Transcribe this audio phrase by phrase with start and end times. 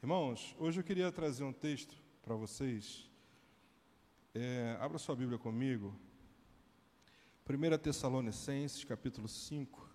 [0.00, 3.10] Irmãos, hoje eu queria trazer um texto para vocês.
[4.32, 5.92] É, abra sua Bíblia comigo.
[7.44, 9.92] 1 Tessalonicenses, capítulo 5.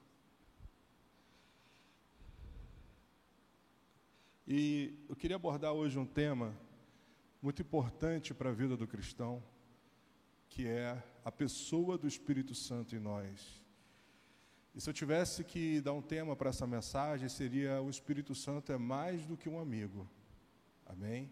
[4.45, 6.53] E eu queria abordar hoje um tema
[7.41, 9.41] muito importante para a vida do cristão,
[10.49, 13.62] que é a pessoa do Espírito Santo em nós.
[14.75, 18.71] E se eu tivesse que dar um tema para essa mensagem, seria: o Espírito Santo
[18.71, 20.09] é mais do que um amigo.
[20.85, 21.31] Amém?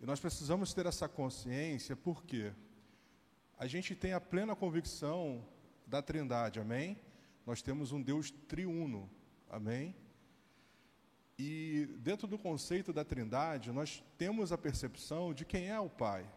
[0.00, 2.52] E nós precisamos ter essa consciência, porque
[3.58, 5.44] a gente tem a plena convicção
[5.86, 7.00] da Trindade, amém?
[7.44, 9.10] Nós temos um Deus triuno,
[9.48, 9.96] amém?
[11.38, 16.30] E dentro do conceito da Trindade, nós temos a percepção de quem é o Pai,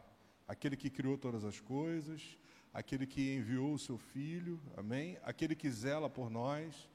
[0.48, 2.39] aquele que criou todas as coisas,
[2.74, 5.18] aquele que enviou o seu Filho, amém?
[5.24, 6.90] Aquele que zela por nós,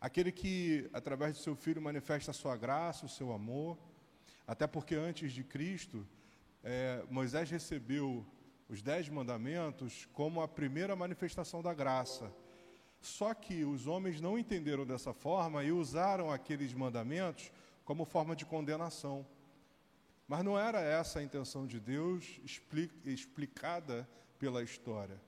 [0.00, 3.78] aquele que, através do seu Filho, manifesta a sua graça, o seu amor.
[4.46, 6.06] Até porque antes de Cristo,
[6.62, 8.26] é, Moisés recebeu
[8.68, 12.32] os Dez Mandamentos como a primeira manifestação da graça.
[13.00, 17.50] Só que os homens não entenderam dessa forma e usaram aqueles mandamentos
[17.84, 19.26] como forma de condenação.
[20.28, 22.40] Mas não era essa a intenção de Deus
[23.04, 24.08] explicada
[24.40, 25.20] pela história.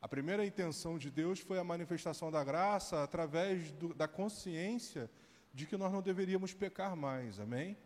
[0.00, 5.08] A primeira intenção de Deus foi a manifestação da graça através do, da consciência
[5.54, 7.76] de que nós não deveríamos pecar mais, amém?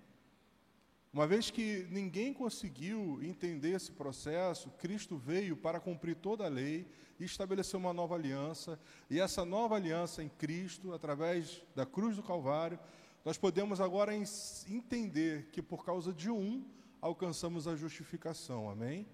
[1.12, 6.86] Uma vez que ninguém conseguiu entender esse processo, Cristo veio para cumprir toda a lei
[7.18, 8.78] e estabelecer uma nova aliança,
[9.10, 12.78] e essa nova aliança em Cristo, através da cruz do Calvário,
[13.24, 16.64] nós podemos agora entender que por causa de um
[17.00, 19.06] alcançamos a justificação, amém?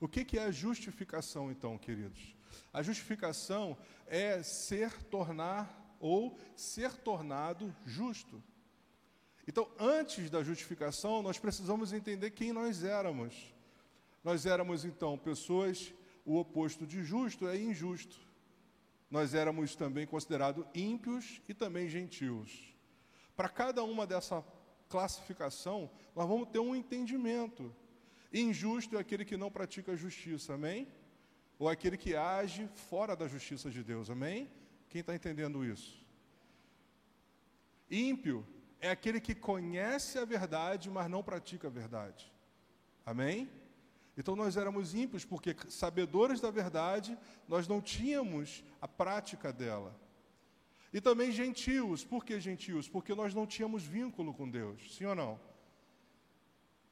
[0.00, 2.36] O que, é a justificação, então, queridos?
[2.72, 8.42] A justificação é ser tornar ou ser tornado justo.
[9.48, 13.54] Então, antes da justificação, nós precisamos entender quem nós éramos.
[14.22, 18.18] Nós éramos, então, pessoas, o oposto de justo é injusto.
[19.10, 22.74] Nós éramos também considerados ímpios e também gentios.
[23.36, 24.44] Para cada uma dessa
[24.88, 27.74] classificação, nós vamos ter um entendimento.
[28.32, 30.88] Injusto é aquele que não pratica a justiça, amém?
[31.58, 34.50] Ou aquele que age fora da justiça de Deus, amém?
[34.88, 36.04] Quem está entendendo isso?
[37.90, 38.46] Ímpio
[38.80, 42.32] é aquele que conhece a verdade, mas não pratica a verdade,
[43.04, 43.48] amém?
[44.16, 47.16] Então nós éramos ímpios porque, sabedores da verdade,
[47.46, 49.94] nós não tínhamos a prática dela.
[50.92, 52.88] E também gentios, por que gentios?
[52.88, 55.38] Porque nós não tínhamos vínculo com Deus, sim ou não?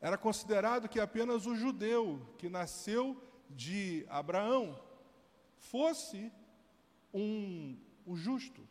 [0.04, 4.78] Era considerado que apenas o judeu que nasceu de Abraão
[5.56, 6.31] fosse
[7.15, 8.69] um, o justo.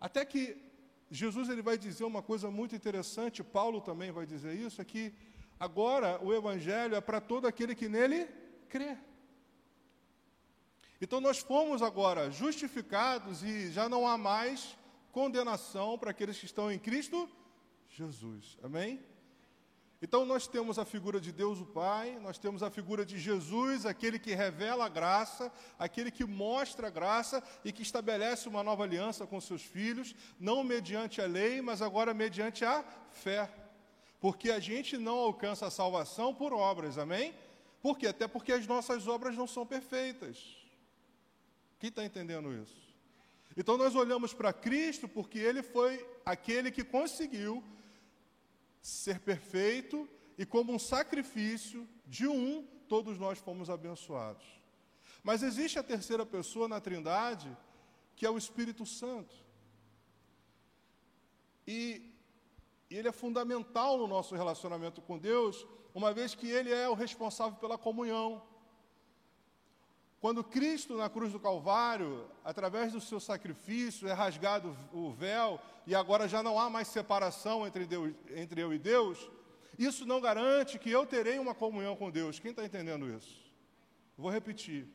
[0.00, 0.60] Até que
[1.08, 5.14] Jesus ele vai dizer uma coisa muito interessante, Paulo também vai dizer isso, é que
[5.60, 8.26] agora o evangelho é para todo aquele que nele
[8.68, 8.98] crê.
[11.00, 14.76] Então nós fomos agora justificados e já não há mais
[15.12, 17.30] condenação para aqueles que estão em Cristo
[17.88, 18.58] Jesus.
[18.60, 19.14] Amém?
[20.06, 23.84] Então nós temos a figura de Deus o Pai, nós temos a figura de Jesus,
[23.84, 28.84] aquele que revela a graça, aquele que mostra a graça e que estabelece uma nova
[28.84, 33.50] aliança com seus filhos, não mediante a lei, mas agora mediante a fé.
[34.20, 37.34] Porque a gente não alcança a salvação por obras, amém?
[37.82, 38.06] Por quê?
[38.06, 40.56] Até porque as nossas obras não são perfeitas.
[41.80, 42.94] Quem está entendendo isso?
[43.56, 47.60] Então nós olhamos para Cristo porque Ele foi aquele que conseguiu
[48.86, 50.08] ser perfeito
[50.38, 54.46] e como um sacrifício de um, todos nós fomos abençoados.
[55.24, 57.50] Mas existe a terceira pessoa na Trindade,
[58.14, 59.34] que é o Espírito Santo.
[61.66, 62.14] E,
[62.88, 67.58] ele é fundamental no nosso relacionamento com Deus, uma vez que ele é o responsável
[67.58, 68.40] pela comunhão.
[70.26, 75.94] Quando Cristo, na cruz do Calvário, através do seu sacrifício, é rasgado o véu e
[75.94, 79.30] agora já não há mais separação entre, Deus, entre eu e Deus,
[79.78, 82.40] isso não garante que eu terei uma comunhão com Deus.
[82.40, 83.40] Quem está entendendo isso?
[84.18, 84.88] Vou repetir.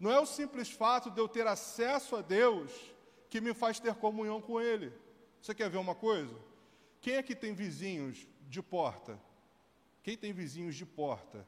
[0.00, 2.72] Não é o simples fato de eu ter acesso a Deus
[3.28, 4.94] que me faz ter comunhão com Ele.
[5.42, 6.34] Você quer ver uma coisa?
[7.02, 9.20] Quem é que tem vizinhos de porta?
[10.02, 11.46] Quem tem vizinhos de porta?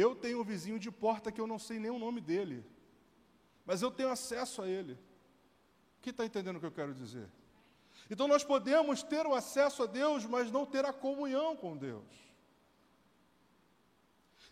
[0.00, 2.64] Eu tenho um vizinho de porta que eu não sei nem o nome dele,
[3.66, 4.98] mas eu tenho acesso a ele.
[6.00, 7.28] Quem está entendendo o que eu quero dizer?
[8.10, 12.10] Então nós podemos ter o acesso a Deus, mas não ter a comunhão com Deus.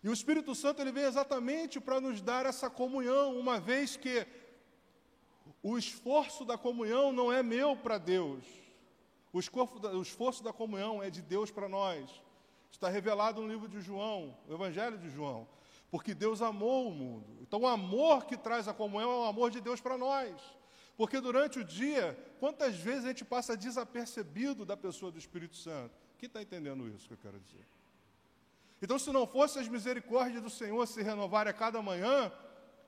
[0.03, 4.25] E o Espírito Santo ele vem exatamente para nos dar essa comunhão, uma vez que
[5.61, 8.45] o esforço da comunhão não é meu para Deus.
[9.33, 12.09] O esforço, da, o esforço da comunhão é de Deus para nós.
[12.71, 15.47] Está revelado no livro de João, o Evangelho de João.
[15.91, 17.37] Porque Deus amou o mundo.
[17.41, 20.39] Então, o amor que traz a comunhão é o amor de Deus para nós.
[20.95, 25.95] Porque durante o dia, quantas vezes a gente passa desapercebido da pessoa do Espírito Santo?
[26.17, 27.65] Quem está entendendo isso que eu quero dizer?
[28.81, 32.31] Então, se não fosse as misericórdias do Senhor se renovarem a cada manhã,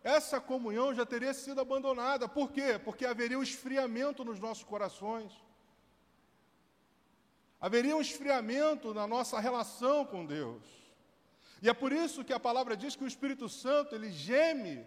[0.04, 2.27] essa comunhão já teria sido abandonada.
[2.27, 2.80] Por quê?
[2.84, 5.31] Porque haveria um esfriamento nos nossos corações.
[7.62, 10.63] Haveria um esfriamento na nossa relação com Deus.
[11.62, 14.84] E é por isso que a palavra diz que o Espírito Santo, ele geme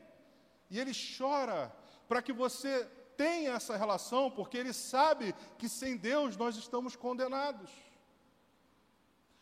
[0.68, 1.72] e ele chora
[2.08, 2.84] para que você
[3.16, 7.70] tenha essa relação, porque ele sabe que sem Deus nós estamos condenados.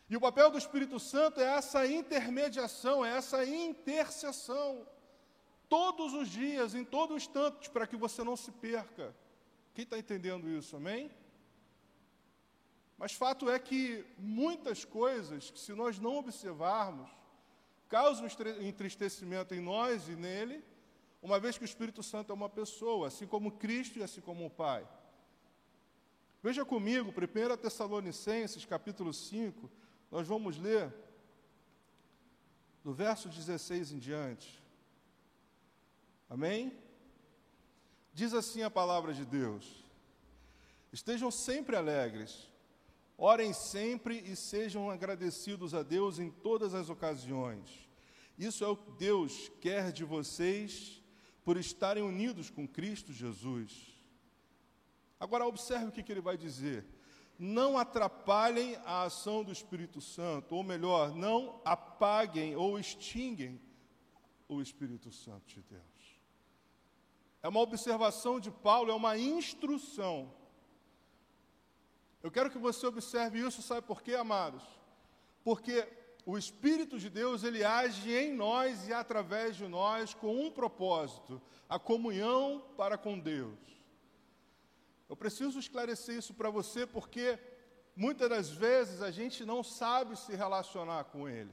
[0.07, 4.85] E o papel do Espírito Santo é essa intermediação, é essa intercessão
[5.67, 9.15] todos os dias, em todo instante, para que você não se perca.
[9.73, 11.09] Quem está entendendo isso, amém?
[13.03, 17.11] Mas fato é que muitas coisas que, se nós não observarmos,
[17.89, 18.25] causam
[18.61, 20.63] entristecimento em nós e nele,
[21.21, 24.45] uma vez que o Espírito Santo é uma pessoa, assim como Cristo e assim como
[24.45, 24.87] o Pai.
[26.41, 29.69] Veja comigo, 1 Tessalonicenses, capítulo 5,
[30.09, 30.89] nós vamos ler
[32.85, 34.63] do verso 16 em diante.
[36.29, 36.71] Amém?
[38.13, 39.83] Diz assim a palavra de Deus:
[40.93, 42.52] Estejam sempre alegres,
[43.17, 47.87] orem sempre e sejam agradecidos a Deus em todas as ocasiões.
[48.37, 51.01] Isso é o que Deus quer de vocês
[51.43, 53.93] por estarem unidos com Cristo Jesus.
[55.19, 56.85] Agora, observe o que, ele vai dizer.
[57.37, 63.59] Não atrapalhem a ação do Espírito Santo, ou melhor, não apaguem ou extinguem
[64.47, 65.93] o Espírito Santo de Deus
[67.43, 70.33] é uma observação de Paulo, é uma instrução.
[72.23, 74.63] Eu quero que você observe isso, sabe por quê, amados?
[75.43, 75.85] Porque
[76.25, 81.41] o Espírito de Deus, ele age em nós e através de nós com um propósito,
[81.67, 83.59] a comunhão para com Deus.
[85.09, 87.37] Eu preciso esclarecer isso para você porque
[87.93, 91.51] muitas das vezes a gente não sabe se relacionar com Ele.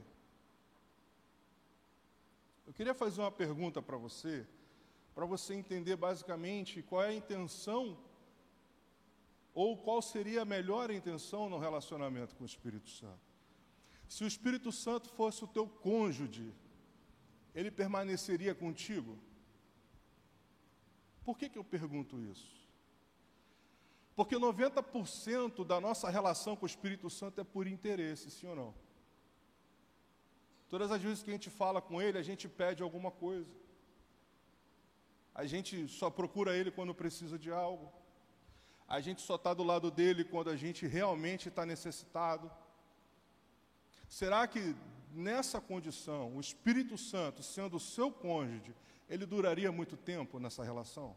[2.65, 4.47] Eu queria fazer uma pergunta para você
[5.13, 7.97] para você entender basicamente qual é a intenção
[9.53, 13.19] ou qual seria a melhor intenção no relacionamento com o Espírito Santo.
[14.07, 16.53] Se o Espírito Santo fosse o teu cônjuge,
[17.53, 19.17] ele permaneceria contigo?
[21.23, 22.61] Por que, que eu pergunto isso?
[24.15, 28.75] Porque 90% da nossa relação com o Espírito Santo é por interesse, sim ou não?
[30.67, 33.51] Todas as vezes que a gente fala com ele, a gente pede alguma coisa.
[35.33, 37.91] A gente só procura Ele quando precisa de algo.
[38.91, 42.51] A gente só está do lado dele quando a gente realmente está necessitado.
[44.05, 44.75] Será que
[45.13, 48.75] nessa condição, o Espírito Santo, sendo o seu cônjuge,
[49.07, 51.15] ele duraria muito tempo nessa relação?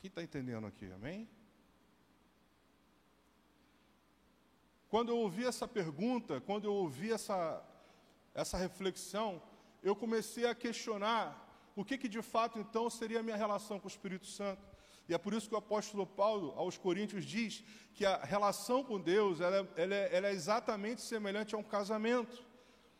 [0.00, 1.28] Quem está entendendo aqui, amém?
[4.88, 7.60] Quando eu ouvi essa pergunta, quando eu ouvi essa,
[8.32, 9.42] essa reflexão,
[9.82, 11.24] eu comecei a questionar
[11.74, 14.73] o que, que de fato então seria a minha relação com o Espírito Santo.
[15.08, 17.62] E é por isso que o apóstolo Paulo, aos Coríntios, diz
[17.94, 21.62] que a relação com Deus ela, é, ela, é, ela é exatamente semelhante a um
[21.62, 22.42] casamento.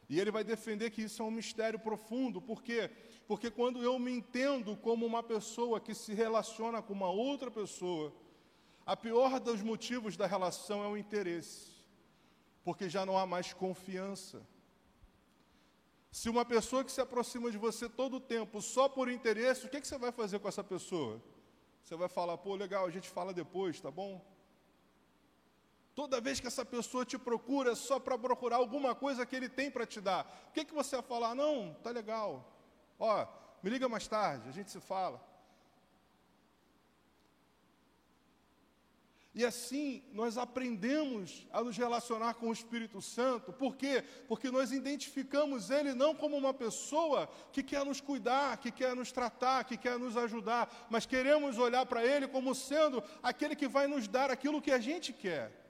[0.09, 2.43] E ele vai defender que isso é um mistério profundo.
[2.43, 2.91] Por quê?
[3.27, 8.13] Porque quando eu me entendo como uma pessoa que se relaciona com uma outra pessoa,
[8.85, 11.73] a pior dos motivos da relação é o interesse.
[12.63, 14.47] Porque já não há mais confiança.
[16.13, 19.71] Se uma pessoa que se aproxima de você todo o tempo só por interesse, o
[19.71, 21.21] que, que você vai fazer com essa pessoa?
[21.85, 24.25] Você vai falar, pô, legal, a gente fala depois, tá bom?
[25.95, 29.51] Toda vez que essa pessoa te procura é só para procurar alguma coisa que ele
[29.51, 30.49] tem para te dar.
[30.49, 31.35] O que, que você vai falar?
[31.35, 32.51] Não, tá legal.
[32.99, 33.27] Ó,
[33.63, 35.23] me liga mais tarde, a gente se fala.
[39.35, 43.53] E assim nós aprendemos a nos relacionar com o Espírito Santo.
[43.53, 44.05] Por quê?
[44.29, 49.11] Porque nós identificamos Ele não como uma pessoa que quer nos cuidar, que quer nos
[49.11, 53.89] tratar, que quer nos ajudar, mas queremos olhar para Ele como sendo aquele que vai
[53.89, 55.65] nos dar aquilo que a gente quer.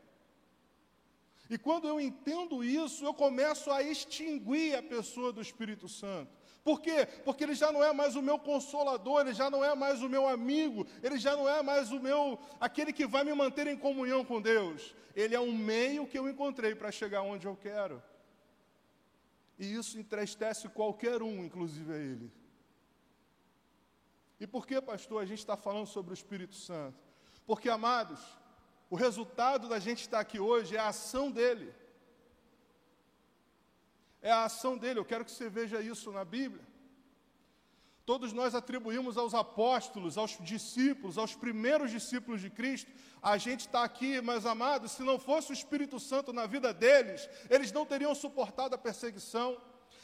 [1.49, 6.44] E quando eu entendo isso, eu começo a extinguir a pessoa do Espírito Santo.
[6.65, 7.07] Por quê?
[7.27, 10.09] Porque ele já não é mais o meu consolador, ele já não é mais o
[10.09, 13.77] meu amigo, ele já não é mais o meu aquele que vai me manter em
[13.77, 14.95] comunhão com Deus.
[15.15, 18.03] Ele é um meio que eu encontrei para chegar onde eu quero.
[19.59, 22.33] E isso entristece qualquer um, inclusive a ele.
[24.41, 26.99] E por que, pastor, a gente está falando sobre o Espírito Santo?
[27.47, 28.21] Porque, amados,
[28.89, 31.75] o resultado da gente estar aqui hoje é a ação dele.
[34.25, 34.99] É a ação dele.
[34.99, 36.65] Eu quero que você veja isso na Bíblia.
[38.07, 42.91] Todos nós atribuímos aos apóstolos, aos discípulos, aos primeiros discípulos de Cristo.
[43.23, 47.29] A gente está aqui, mas amados, se não fosse o Espírito Santo na vida deles,
[47.51, 49.61] eles não teriam suportado a perseguição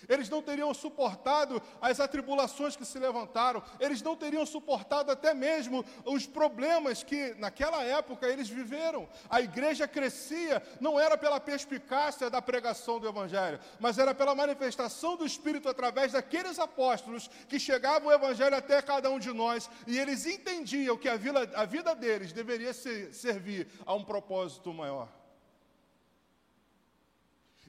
[0.08, 5.84] eles não teriam suportado as atribulações que se levantaram, eles não teriam suportado até mesmo
[6.04, 9.08] os problemas que naquela época eles viveram.
[9.28, 15.16] A igreja crescia não era pela perspicácia da pregação do Evangelho, mas era pela manifestação
[15.16, 19.98] do Espírito através daqueles apóstolos que chegavam o Evangelho até cada um de nós e
[19.98, 25.19] eles entendiam que a vida, a vida deles deveria ser, servir a um propósito maior.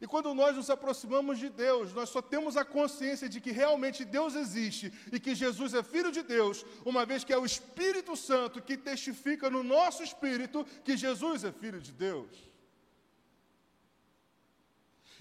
[0.02, 4.04] E quando nós nos aproximamos de Deus, nós só temos a consciência de que realmente
[4.04, 8.16] Deus existe e que Jesus é Filho de Deus, uma vez que é o Espírito
[8.16, 12.32] Santo que testifica no nosso espírito que Jesus é Filho de Deus.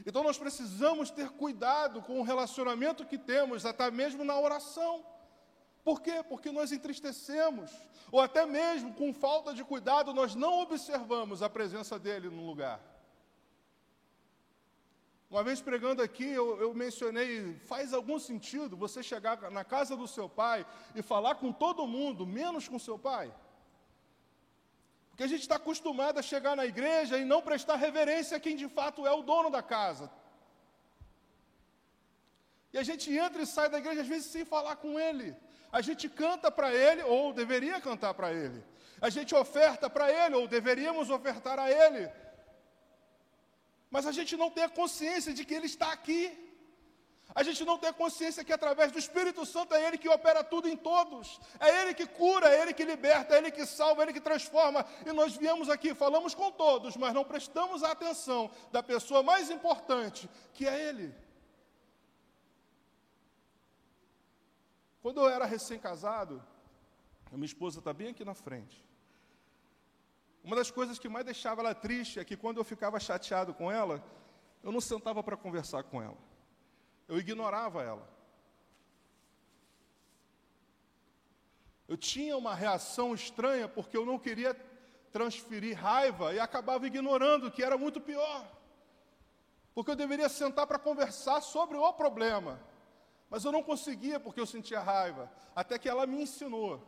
[0.06, 5.04] Então nós precisamos ter cuidado com o relacionamento que temos, até mesmo na oração.
[5.84, 6.24] Por quê?
[6.26, 7.70] Porque nós entristecemos,
[8.10, 12.89] ou até mesmo com falta de cuidado, nós não observamos a presença dele no lugar.
[15.30, 20.08] Uma vez pregando aqui, eu, eu, mencionei, faz algum sentido você chegar na casa do
[20.08, 23.32] seu pai e falar com todo mundo, menos com seu pai?
[25.10, 28.56] Porque a gente está acostumado a chegar na igreja e não prestar reverência a quem
[28.56, 30.10] de fato é o dono da casa.
[32.72, 35.36] E a gente entra e sai da igreja, às vezes, sem falar com ele.
[35.70, 38.64] A gente canta para ele, ou deveria cantar para ele.
[39.00, 42.10] A gente oferta para ele, ou deveríamos ofertar a ele
[43.90, 46.46] mas a gente não tem a consciência de que Ele está aqui.
[47.32, 50.42] A gente não tem a consciência que através do Espírito Santo é Ele que opera
[50.42, 51.40] tudo em todos.
[51.58, 54.20] É Ele que cura, é Ele que liberta, é Ele que salva, é Ele que
[54.20, 54.84] transforma.
[55.06, 59.50] E nós viemos aqui, falamos com todos, mas não prestamos a atenção da pessoa mais
[59.50, 61.14] importante, que é Ele.
[65.02, 66.42] Quando eu era recém-casado,
[67.32, 68.84] minha esposa está bem aqui na frente.
[70.42, 73.70] Uma das coisas que mais deixava ela triste é que quando eu ficava chateado com
[73.70, 74.02] ela,
[74.62, 76.16] eu não sentava para conversar com ela.
[77.06, 78.08] Eu ignorava ela.
[81.86, 84.54] Eu tinha uma reação estranha porque eu não queria
[85.12, 88.46] transferir raiva e acabava ignorando, que era muito pior.
[89.74, 92.60] Porque eu deveria sentar para conversar sobre o problema.
[93.28, 95.30] Mas eu não conseguia porque eu sentia raiva.
[95.54, 96.80] Até que ela me ensinou: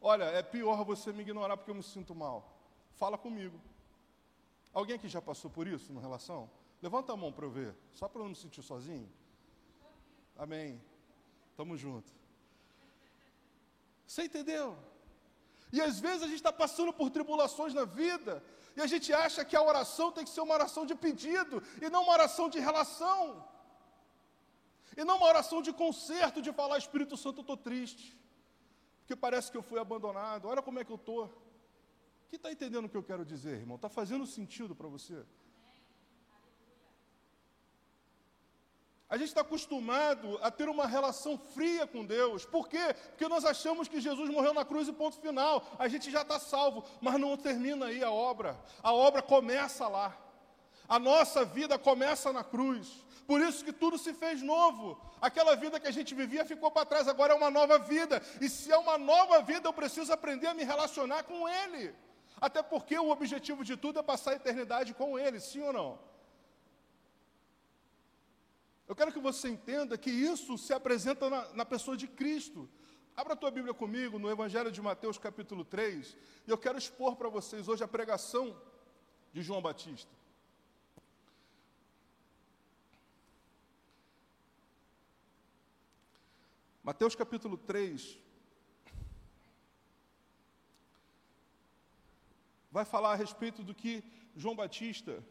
[0.00, 2.55] olha, é pior você me ignorar porque eu me sinto mal.
[2.96, 3.58] Fala comigo.
[4.72, 6.50] Alguém aqui já passou por isso na relação?
[6.82, 9.10] Levanta a mão para eu ver, só para eu não me sentir sozinho.
[10.36, 10.80] Amém.
[11.56, 12.12] Tamo junto.
[14.06, 14.76] Você entendeu?
[15.72, 18.42] E às vezes a gente está passando por tribulações na vida,
[18.76, 21.88] e a gente acha que a oração tem que ser uma oração de pedido, e
[21.88, 23.46] não uma oração de relação.
[24.96, 28.16] E não uma oração de conserto, de falar, Espírito Santo, eu estou triste.
[29.00, 31.45] Porque parece que eu fui abandonado, olha como é que eu estou.
[32.28, 33.76] Que está entendendo o que eu quero dizer, irmão?
[33.76, 35.24] Está fazendo sentido para você?
[39.08, 42.44] A gente está acostumado a ter uma relação fria com Deus.
[42.44, 42.92] Por quê?
[43.10, 45.64] Porque nós achamos que Jesus morreu na cruz e ponto final.
[45.78, 48.58] A gente já está salvo, mas não termina aí a obra.
[48.82, 50.16] A obra começa lá.
[50.88, 53.04] A nossa vida começa na cruz.
[53.28, 55.00] Por isso que tudo se fez novo.
[55.20, 58.20] Aquela vida que a gente vivia ficou para trás, agora é uma nova vida.
[58.40, 61.94] E se é uma nova vida, eu preciso aprender a me relacionar com Ele.
[62.40, 65.98] Até porque o objetivo de tudo é passar a eternidade com Ele, sim ou não?
[68.86, 72.68] Eu quero que você entenda que isso se apresenta na, na pessoa de Cristo.
[73.16, 76.16] Abra a tua Bíblia comigo no Evangelho de Mateus, capítulo 3,
[76.46, 78.54] e eu quero expor para vocês hoje a pregação
[79.32, 80.10] de João Batista.
[86.84, 88.16] Mateus capítulo 3,
[92.76, 94.04] vai falar a respeito do que
[94.36, 95.24] João Batista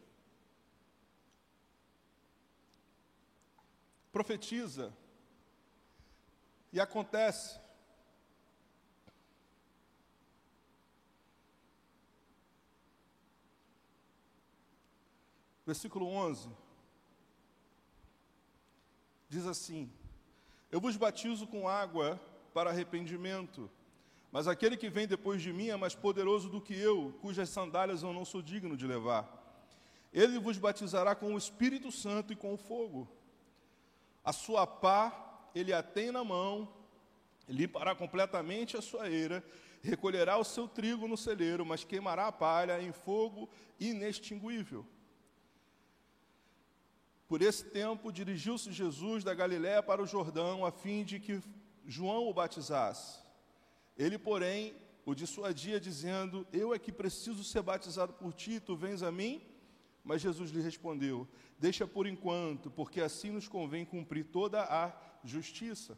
[4.10, 4.92] profetiza
[6.72, 7.60] e acontece.
[15.64, 16.50] Versículo 11
[19.28, 19.88] diz assim:
[20.68, 22.20] Eu vos batizo com água
[22.52, 23.70] para arrependimento.
[24.36, 28.02] Mas aquele que vem depois de mim é mais poderoso do que eu, cujas sandálias
[28.02, 29.24] eu não sou digno de levar.
[30.12, 33.08] Ele vos batizará com o Espírito Santo e com o fogo.
[34.22, 36.68] A sua pá ele a tem na mão,
[37.48, 39.42] limpará completamente a sua eira,
[39.80, 43.48] recolherá o seu trigo no celeiro, mas queimará a palha em fogo
[43.80, 44.84] inextinguível.
[47.26, 51.40] Por esse tempo, dirigiu-se Jesus da Galiléia para o Jordão, a fim de que
[51.86, 53.24] João o batizasse.
[53.96, 54.74] Ele, porém,
[55.04, 59.40] o dissuadia, dizendo: Eu é que preciso ser batizado por ti, tu vens a mim?
[60.04, 61.26] Mas Jesus lhe respondeu:
[61.58, 64.92] Deixa por enquanto, porque assim nos convém cumprir toda a
[65.24, 65.96] justiça.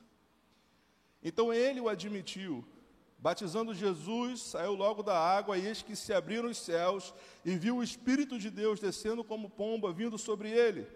[1.23, 2.64] Então ele o admitiu.
[3.21, 7.12] Batizando Jesus, saiu logo da água, e eis que se abriram os céus,
[7.45, 10.87] e viu o Espírito de Deus descendo como pomba, vindo sobre ele.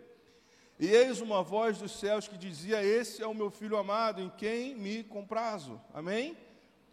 [0.78, 4.30] E eis uma voz dos céus que dizia: Esse é o meu filho amado, em
[4.30, 5.80] quem me comprazo.
[5.92, 6.36] Amém?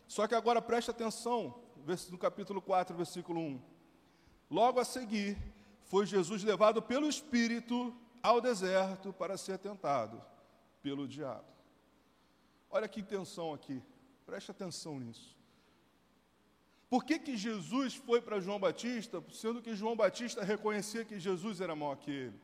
[0.10, 1.62] Só que agora preste atenção,
[2.10, 3.62] no capítulo 4, versículo 1.
[4.50, 5.38] Logo a seguir,
[5.84, 10.20] foi Jesus levado pelo Espírito ao deserto para ser tentado
[10.82, 11.46] pelo diabo.
[12.72, 13.84] Olha que intenção aqui,
[14.26, 15.38] preste atenção nisso.
[16.90, 21.62] Por que, que Jesus foi para João Batista, sendo que João Batista reconhecia que Jesus
[21.62, 22.42] era maior que ele?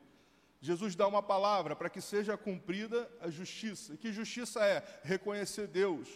[0.60, 3.94] Jesus dá uma palavra para que seja cumprida a justiça.
[3.94, 5.00] E que justiça é?
[5.02, 6.08] Reconhecer Deus,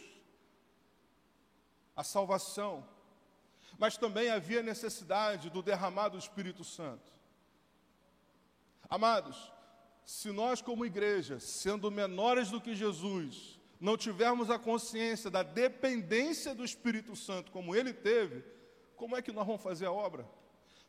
[1.96, 2.86] a salvação.
[3.78, 7.12] Mas também havia necessidade do derramado do Espírito Santo.
[8.88, 9.52] Amados,
[10.04, 16.54] se nós, como igreja, sendo menores do que Jesus, não tivermos a consciência da dependência
[16.54, 18.44] do Espírito Santo como ele teve,
[18.96, 20.28] como é que nós vamos fazer a obra?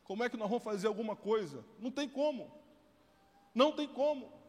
[0.04, 1.64] Como é que nós vamos fazer alguma coisa?
[1.78, 2.52] Não tem como.
[3.54, 4.41] Não tem como.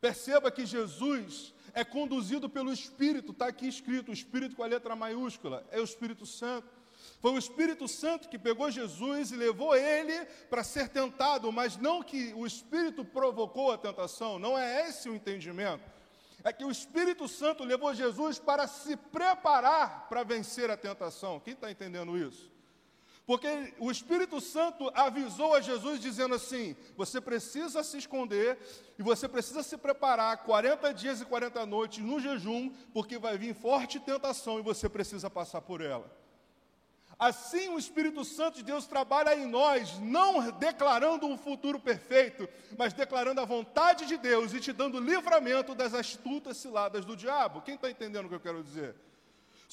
[0.00, 4.96] Perceba que Jesus é conduzido pelo Espírito, está aqui escrito, o Espírito com a letra
[4.96, 6.68] maiúscula, é o Espírito Santo.
[7.20, 12.02] Foi o Espírito Santo que pegou Jesus e levou ele para ser tentado, mas não
[12.02, 15.84] que o Espírito provocou a tentação, não é esse o entendimento.
[16.42, 21.38] É que o Espírito Santo levou Jesus para se preparar para vencer a tentação.
[21.38, 22.49] Quem está entendendo isso?
[23.30, 28.58] Porque o Espírito Santo avisou a Jesus dizendo assim: você precisa se esconder
[28.98, 33.54] e você precisa se preparar 40 dias e 40 noites no jejum, porque vai vir
[33.54, 36.12] forte tentação e você precisa passar por ela.
[37.16, 42.92] Assim o Espírito Santo de Deus trabalha em nós, não declarando um futuro perfeito, mas
[42.92, 47.62] declarando a vontade de Deus e te dando livramento das astutas ciladas do diabo.
[47.62, 48.96] Quem está entendendo o que eu quero dizer?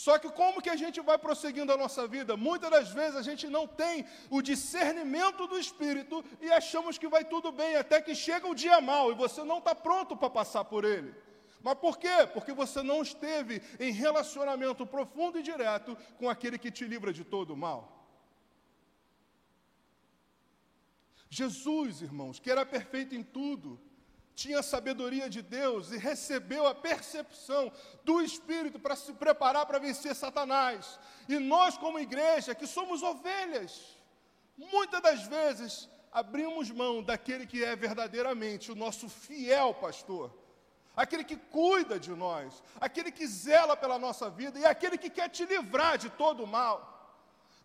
[0.03, 2.37] Só que como que a gente vai prosseguindo a nossa vida?
[2.37, 7.25] Muitas das vezes a gente não tem o discernimento do Espírito e achamos que vai
[7.25, 10.65] tudo bem, até que chega o dia mal e você não está pronto para passar
[10.65, 11.15] por ele.
[11.63, 12.15] Mas por quê?
[12.31, 17.23] Porque você não esteve em relacionamento profundo e direto com aquele que te livra de
[17.23, 17.81] todo o mal.
[21.27, 23.81] Jesus, irmãos, que era perfeito em tudo,
[24.37, 27.71] tinha a sabedoria de Deus e recebeu a percepção
[28.03, 30.99] do Espírito para se preparar para vencer Satanás.
[31.27, 33.97] E nós, como igreja, que somos ovelhas,
[34.55, 40.31] muitas das vezes abrimos mão daquele que é verdadeiramente o nosso fiel pastor,
[40.95, 45.29] aquele que cuida de nós, aquele que zela pela nossa vida e aquele que quer
[45.29, 46.77] te livrar de todo o mal.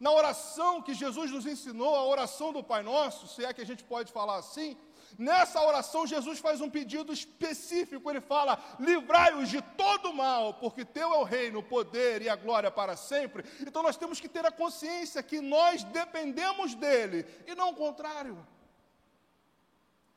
[0.01, 3.67] Na oração que Jesus nos ensinou, a oração do Pai Nosso, se é que a
[3.67, 4.75] gente pode falar assim,
[5.19, 8.11] Nessa oração, Jesus faz um pedido específico.
[8.11, 12.37] Ele fala: livrai-os de todo mal, porque teu é o reino, o poder e a
[12.37, 13.45] glória para sempre.
[13.61, 18.39] Então nós temos que ter a consciência que nós dependemos dele e não o contrário.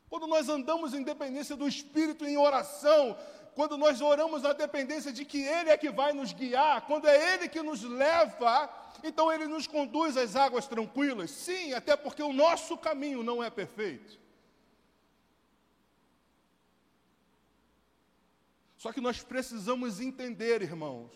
[0.08, 3.16] Quando nós andamos em dependência do Espírito em oração,
[3.54, 7.34] quando nós oramos na dependência de que Ele é que vai nos guiar, quando é
[7.34, 8.70] Ele que nos leva,
[9.02, 11.30] então Ele nos conduz às águas tranquilas.
[11.30, 14.25] Sim, até porque o nosso caminho não é perfeito.
[18.76, 21.12] Só que nós precisamos entender, irmãos,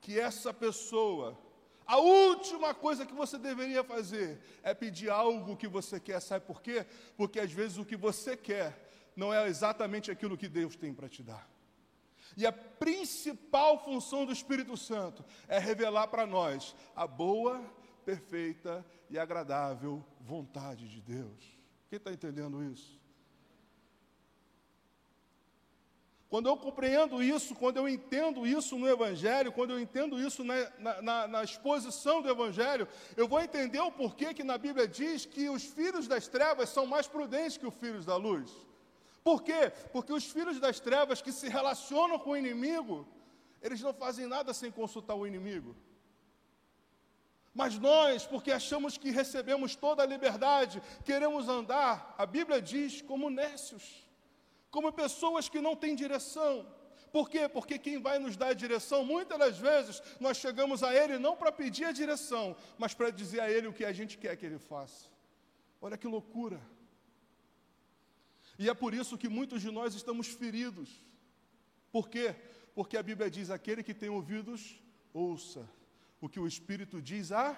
[0.00, 1.38] que essa pessoa,
[1.86, 6.20] a última coisa que você deveria fazer é pedir algo que você quer.
[6.20, 6.84] Sabe por quê?
[7.16, 11.08] Porque às vezes o que você quer não é exatamente aquilo que Deus tem para
[11.08, 11.48] te dar.
[12.36, 17.62] E a principal função do Espírito Santo é revelar para nós a boa,
[18.04, 21.56] perfeita e agradável vontade de Deus.
[21.88, 23.00] Quem está entendendo isso?
[26.28, 31.00] Quando eu compreendo isso, quando eu entendo isso no Evangelho, quando eu entendo isso na,
[31.00, 35.48] na, na, exposição do Evangelho, eu vou entender o porquê que na Bíblia diz que
[35.48, 38.50] os filhos das trevas são mais prudentes que os filhos da luz.
[39.22, 39.72] Por quê?
[39.92, 43.06] Porque os filhos das trevas que se relacionam com o inimigo,
[43.62, 45.76] eles não fazem nada sem consultar o inimigo.
[47.54, 53.30] Mas nós, porque achamos que recebemos toda a liberdade, queremos andar, a Bíblia diz, como
[53.30, 54.05] nécios
[54.70, 56.66] como pessoas que não têm direção,
[57.12, 57.48] Por quê?
[57.48, 61.34] Porque quem vai nos dar a direção, muitas das vezes, nós chegamos a Ele não
[61.34, 64.44] para pedir a direção, mas para dizer a Ele o que a gente quer que
[64.44, 65.08] Ele faça.
[65.80, 66.60] Olha que loucura.
[68.58, 71.02] E é por isso que muitos de nós estamos feridos.
[71.90, 72.34] Por quê?
[72.74, 74.78] Porque a Bíblia diz: aquele que tem ouvidos,
[75.14, 75.66] ouça
[76.20, 77.56] o que o Espírito diz a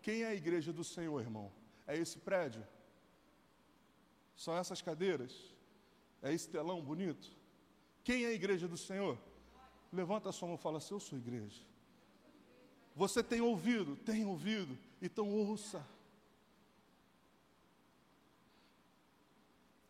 [0.00, 1.52] quem é a igreja do Senhor, irmão?
[1.86, 2.66] É esse prédio?
[4.34, 5.51] São essas cadeiras?
[6.22, 7.30] É esse telão bonito?
[8.04, 9.18] Quem é a igreja do Senhor?
[9.92, 11.62] Levanta a sua mão e fala assim: Eu sou igreja.
[12.94, 13.96] Você tem ouvido?
[13.96, 14.78] Tem ouvido.
[15.00, 15.84] Então ouça.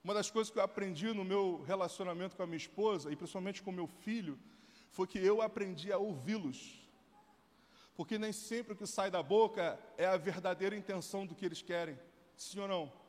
[0.03, 3.62] Uma das coisas que eu aprendi no meu relacionamento com a minha esposa, e principalmente
[3.62, 4.38] com meu filho,
[4.90, 6.83] foi que eu aprendi a ouvi-los.
[7.95, 11.62] Porque nem sempre o que sai da boca é a verdadeira intenção do que eles
[11.62, 11.97] querem.
[12.37, 13.02] Sim ou não?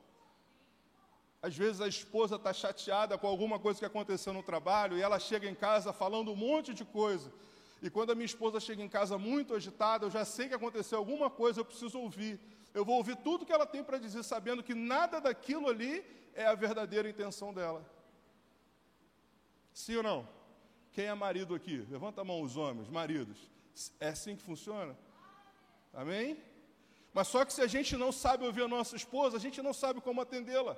[1.44, 5.20] Às vezes a esposa está chateada com alguma coisa que aconteceu no trabalho e ela
[5.20, 7.30] chega em casa falando um monte de coisa.
[7.82, 10.98] E quando a minha esposa chega em casa muito agitada, eu já sei que aconteceu
[10.98, 12.40] alguma coisa, eu preciso ouvir.
[12.74, 16.02] Eu vou ouvir tudo que ela tem para dizer, sabendo que nada daquilo ali
[16.34, 17.86] é a verdadeira intenção dela.
[19.74, 20.30] Sim ou não?
[20.94, 21.86] Quem é marido aqui?
[21.90, 23.52] Levanta a mão os homens, maridos.
[24.00, 24.98] É assim que funciona?
[25.94, 26.38] Amém?
[27.14, 29.74] Mas só que se a gente não sabe ouvir a nossa esposa, a gente não
[29.74, 30.78] sabe como atendê-la.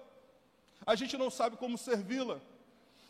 [0.86, 2.40] A gente não sabe como servi-la.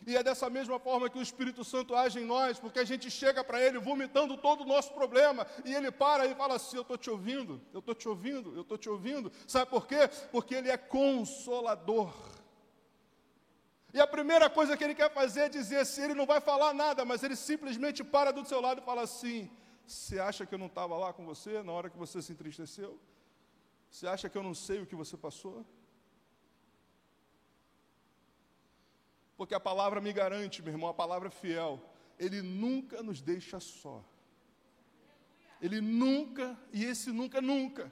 [0.06, 3.10] E é dessa mesma forma que o Espírito Santo age em nós, porque a gente
[3.10, 6.84] chega para ele vomitando todo o nosso problema, e ele para e fala assim: Eu
[6.84, 9.32] estou te ouvindo, eu estou te ouvindo, eu estou te ouvindo.
[9.48, 10.08] Sabe por quê?
[10.32, 12.14] Porque ele é consolador.
[13.96, 16.74] E a primeira coisa que ele quer fazer é dizer assim: ele não vai falar
[16.74, 19.50] nada, mas ele simplesmente para do seu lado e fala assim:
[19.88, 23.00] Você acha que eu não estava lá com você na hora que você se entristeceu?
[23.90, 25.66] Você acha que eu não sei o que você passou?
[29.38, 31.82] Porque a palavra me garante, meu irmão, a palavra é fiel.
[32.18, 34.04] Ele nunca nos deixa só.
[35.62, 37.92] Ele nunca, e esse nunca, nunca.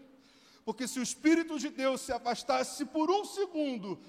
[0.65, 3.99] Porque se o Espírito de Deus se afastasse por um segundo,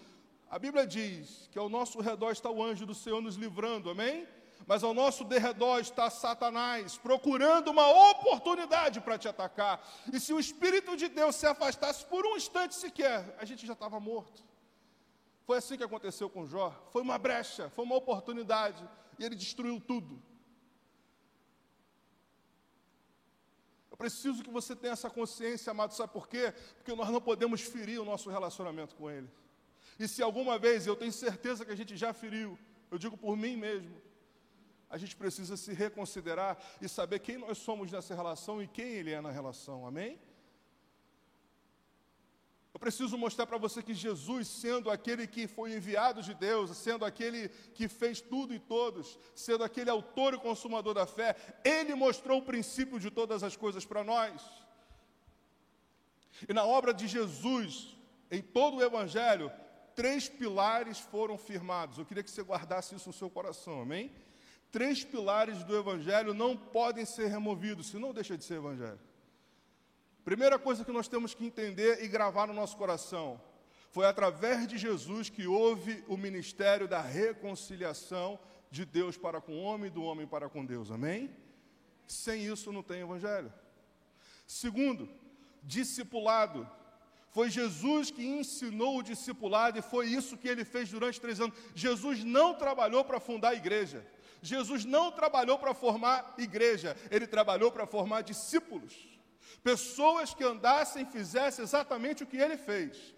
[0.48, 4.26] a Bíblia diz que ao nosso redor está o anjo do Senhor nos livrando, amém?
[4.66, 9.84] Mas ao nosso derredor está Satanás, procurando uma oportunidade para te atacar.
[10.12, 13.72] E se o Espírito de Deus se afastasse por um instante sequer, a gente já
[13.72, 14.42] estava morto.
[15.44, 16.70] Foi assim que aconteceu com Jó.
[16.90, 18.88] Foi uma brecha, foi uma oportunidade.
[19.18, 20.22] E ele destruiu tudo.
[23.94, 25.94] Eu preciso que você tenha essa consciência, amado.
[25.94, 26.52] Sabe por quê?
[26.76, 29.30] Porque nós não podemos ferir o nosso relacionamento com Ele.
[29.98, 32.58] E se alguma vez, eu tenho certeza que a gente já feriu,
[32.90, 33.94] eu digo por mim mesmo,
[34.90, 39.12] a gente precisa se reconsiderar e saber quem nós somos nessa relação e quem Ele
[39.12, 39.86] é na relação.
[39.86, 40.18] Amém?
[42.84, 47.48] Preciso mostrar para você que Jesus, sendo aquele que foi enviado de Deus, sendo aquele
[47.72, 52.44] que fez tudo e todos, sendo aquele autor e consumador da fé, ele mostrou o
[52.44, 54.42] princípio de todas as coisas para nós.
[56.46, 57.96] E na obra de Jesus,
[58.30, 59.50] em todo o Evangelho,
[59.96, 61.96] três pilares foram firmados.
[61.96, 64.12] Eu queria que você guardasse isso no seu coração, amém?
[64.70, 69.00] Três pilares do Evangelho não podem ser removidos, senão deixa de ser Evangelho.
[70.24, 73.38] Primeira coisa que nós temos que entender e gravar no nosso coração
[73.90, 79.62] foi através de Jesus que houve o ministério da reconciliação de Deus para com o
[79.62, 80.90] homem e do homem para com Deus.
[80.90, 81.30] Amém?
[82.06, 83.52] Sem isso não tem evangelho.
[84.46, 85.08] Segundo,
[85.62, 86.68] discipulado.
[87.30, 91.56] Foi Jesus que ensinou o discipulado e foi isso que ele fez durante três anos.
[91.74, 94.06] Jesus não trabalhou para fundar a igreja.
[94.40, 96.96] Jesus não trabalhou para formar igreja.
[97.10, 99.13] Ele trabalhou para formar discípulos.
[99.62, 103.14] Pessoas que andassem e fizessem exatamente o que ele fez.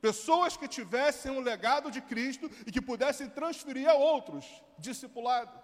[0.00, 4.46] Pessoas que tivessem um legado de Cristo e que pudessem transferir a outros,
[4.78, 5.58] discipulado.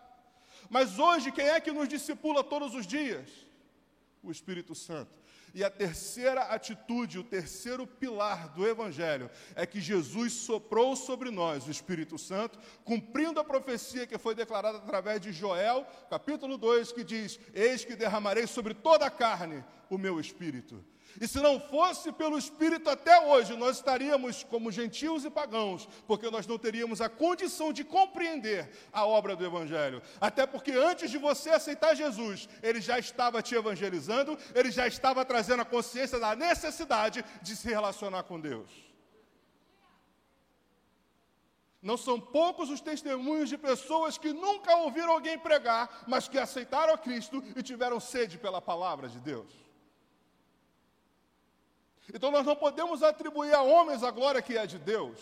[0.69, 3.29] Mas hoje, quem é que nos discipula todos os dias?
[4.23, 5.26] O Espírito Santo.
[5.57, 11.67] E a terceira atitude, o terceiro pilar do Evangelho é que Jesus soprou sobre nós
[11.67, 17.03] o Espírito Santo, cumprindo a profecia que foi declarada através de Joel, capítulo 2, que
[17.03, 20.85] diz: Eis que derramarei sobre toda a carne o meu espírito.
[21.21, 26.31] E se não fosse pelo Espírito até hoje, nós estaríamos como gentios e pagãos, porque
[26.31, 30.03] nós não teríamos a condição de compreender a obra do Evangelho.
[30.21, 35.25] Até porque antes de você aceitar Jesus, ele já estava te evangelizando, ele já estava
[35.25, 38.71] trazendo a consciência da necessidade de se relacionar com Deus.
[41.81, 46.93] Não são poucos os testemunhos de pessoas que nunca ouviram alguém pregar, mas que aceitaram
[46.93, 49.66] a Cristo e tiveram sede pela palavra de Deus.
[52.13, 55.19] Então nós não podemos atribuir a homens a glória que é de Deus.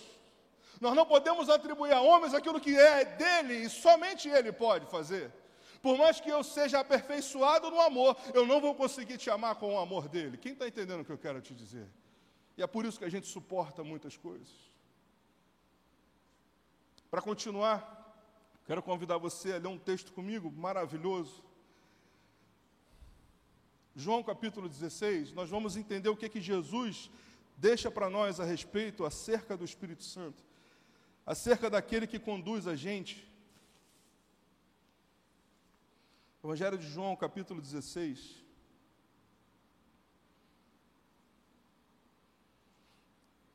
[0.81, 5.33] Nós não podemos atribuir a homens aquilo que é dele e somente ele pode fazer.
[5.81, 9.75] Por mais que eu seja aperfeiçoado no amor, eu não vou conseguir te amar com
[9.75, 10.39] o amor dele.
[10.39, 11.87] Quem está entendendo o que eu quero te dizer?
[12.57, 14.49] E é por isso que a gente suporta muitas coisas.
[17.11, 17.79] Para continuar,
[18.67, 21.45] quero convidar você a ler um texto comigo maravilhoso.
[23.97, 27.11] João capítulo 16, nós vamos entender o que, que Jesus
[27.57, 30.43] deixa para nós a respeito acerca do Espírito Santo,
[31.25, 33.25] acerca daquele que conduz a gente.
[36.43, 38.43] Evangelho de João, capítulo 16.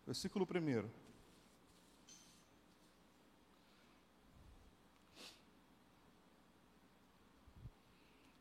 [0.07, 0.89] Versículo 1.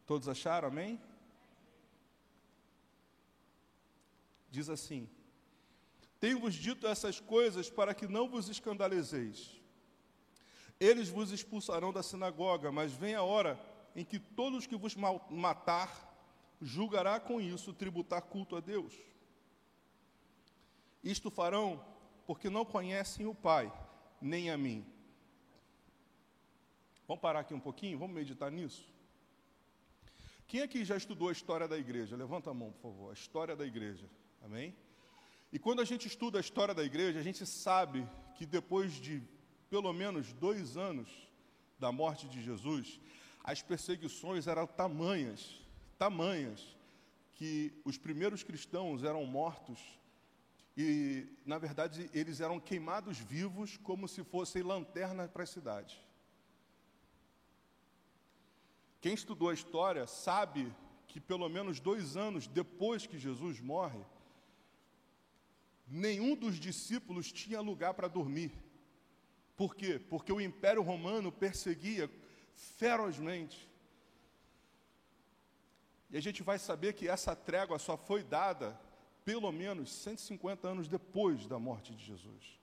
[0.06, 0.98] Todos acharam, amém?
[4.50, 5.08] Diz assim:
[6.20, 9.56] Tenho-vos dito essas coisas para que não vos escandalizeis.
[10.80, 13.60] Eles vos expulsarão da sinagoga, mas vem a hora
[13.94, 16.06] em que todos que vos matar
[16.60, 18.94] julgará com isso tributar culto a Deus.
[21.02, 21.84] Isto farão
[22.26, 23.72] porque não conhecem o Pai,
[24.20, 24.86] nem a mim.
[27.06, 28.84] Vamos parar aqui um pouquinho, vamos meditar nisso?
[30.46, 32.16] Quem aqui já estudou a história da igreja?
[32.16, 33.10] Levanta a mão, por favor.
[33.10, 34.08] A história da igreja.
[34.42, 34.74] Amém?
[35.52, 39.22] E quando a gente estuda a história da igreja, a gente sabe que depois de
[39.70, 41.08] pelo menos dois anos
[41.78, 43.00] da morte de Jesus,
[43.44, 45.60] as perseguições eram tamanhas,
[45.98, 46.76] tamanhas,
[47.34, 49.78] que os primeiros cristãos eram mortos
[50.76, 56.00] e, na verdade, eles eram queimados vivos como se fossem lanternas para a cidade.
[59.00, 60.72] Quem estudou a história sabe
[61.06, 64.00] que pelo menos dois anos depois que Jesus morre,
[65.90, 68.52] nenhum dos discípulos tinha lugar para dormir.
[69.56, 69.98] Por quê?
[69.98, 72.10] Porque o Império Romano perseguia
[72.54, 73.68] ferozmente.
[76.10, 78.80] E a gente vai saber que essa trégua só foi dada
[79.24, 82.58] pelo menos 150 anos depois da morte de Jesus.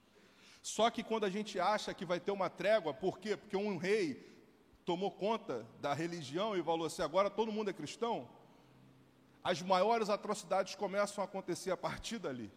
[0.62, 3.36] Só que quando a gente acha que vai ter uma trégua, por quê?
[3.36, 4.34] Porque um rei
[4.84, 8.28] tomou conta da religião e falou assim: agora todo mundo é cristão.
[9.44, 12.50] As maiores atrocidades começam a acontecer a partir dali.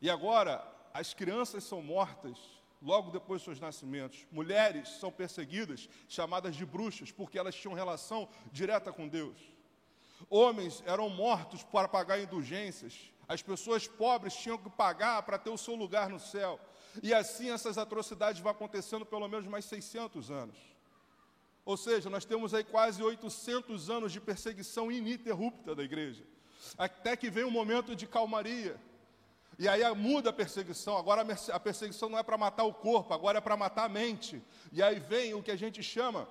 [0.00, 2.38] E agora, as crianças são mortas
[2.82, 4.26] logo depois dos seus nascimentos.
[4.32, 9.36] Mulheres são perseguidas, chamadas de bruxas, porque elas tinham relação direta com Deus.
[10.28, 13.10] Homens eram mortos para pagar indulgências.
[13.28, 16.58] As pessoas pobres tinham que pagar para ter o seu lugar no céu.
[17.02, 20.56] E assim essas atrocidades vão acontecendo pelo menos mais 600 anos.
[21.64, 26.24] Ou seja, nós temos aí quase 800 anos de perseguição ininterrupta da igreja.
[26.76, 28.80] Até que vem um momento de calmaria
[29.60, 30.96] e aí muda a perseguição.
[30.96, 31.20] Agora
[31.52, 34.42] a perseguição não é para matar o corpo, agora é para matar a mente.
[34.72, 36.26] E aí vem o que a gente chama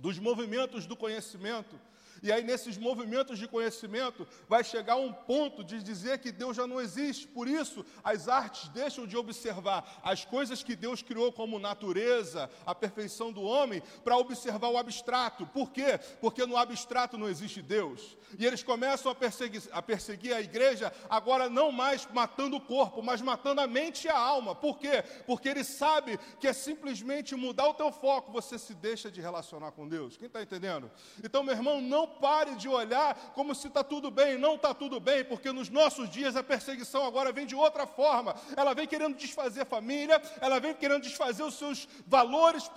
[0.00, 1.78] dos movimentos do conhecimento,
[2.26, 6.66] e aí, nesses movimentos de conhecimento, vai chegar um ponto de dizer que Deus já
[6.66, 7.28] não existe.
[7.28, 12.74] Por isso, as artes deixam de observar as coisas que Deus criou como natureza, a
[12.74, 15.46] perfeição do homem, para observar o abstrato.
[15.46, 16.00] Por quê?
[16.20, 18.16] Porque no abstrato não existe Deus.
[18.36, 23.02] E eles começam a perseguir, a perseguir a igreja, agora não mais matando o corpo,
[23.04, 24.52] mas matando a mente e a alma.
[24.52, 25.04] Por quê?
[25.26, 29.70] Porque ele sabe que é simplesmente mudar o teu foco, você se deixa de relacionar
[29.70, 30.16] com Deus.
[30.16, 30.90] Quem está entendendo?
[31.22, 34.38] Então, meu irmão, não pare de olhar como se está tudo bem.
[34.38, 38.34] Não está tudo bem, porque nos nossos dias a perseguição agora vem de outra forma.
[38.56, 42.70] Ela vem querendo desfazer a família, ela vem querendo desfazer os seus valores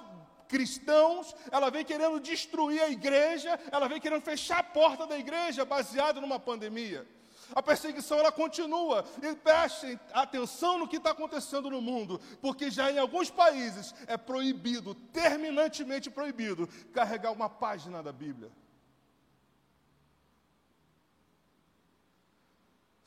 [0.47, 5.63] cristãos, ela vem querendo destruir a igreja, ela vem querendo fechar a porta da igreja
[5.63, 7.07] baseado numa pandemia.
[7.53, 9.05] A perseguição ela continua.
[9.21, 14.17] E prestem atenção no que está acontecendo no mundo, porque já em alguns países é
[14.17, 18.51] proibido, terminantemente proibido, carregar uma página da Bíblia.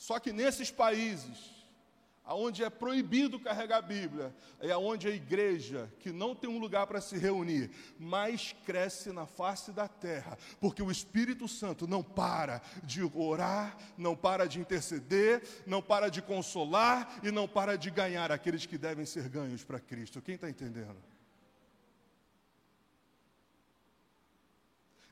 [0.02, 1.38] Só que nesses países,
[2.24, 6.88] aonde é proibido carregar a Bíblia, é aonde a igreja, que não tem um lugar
[6.88, 12.60] para se reunir, mais cresce na face da terra, porque o Espírito Santo não para
[12.82, 18.32] de orar, não para de interceder, não para de consolar e não para de ganhar
[18.32, 20.20] aqueles que devem ser ganhos para Cristo.
[20.20, 21.00] Quem está entendendo?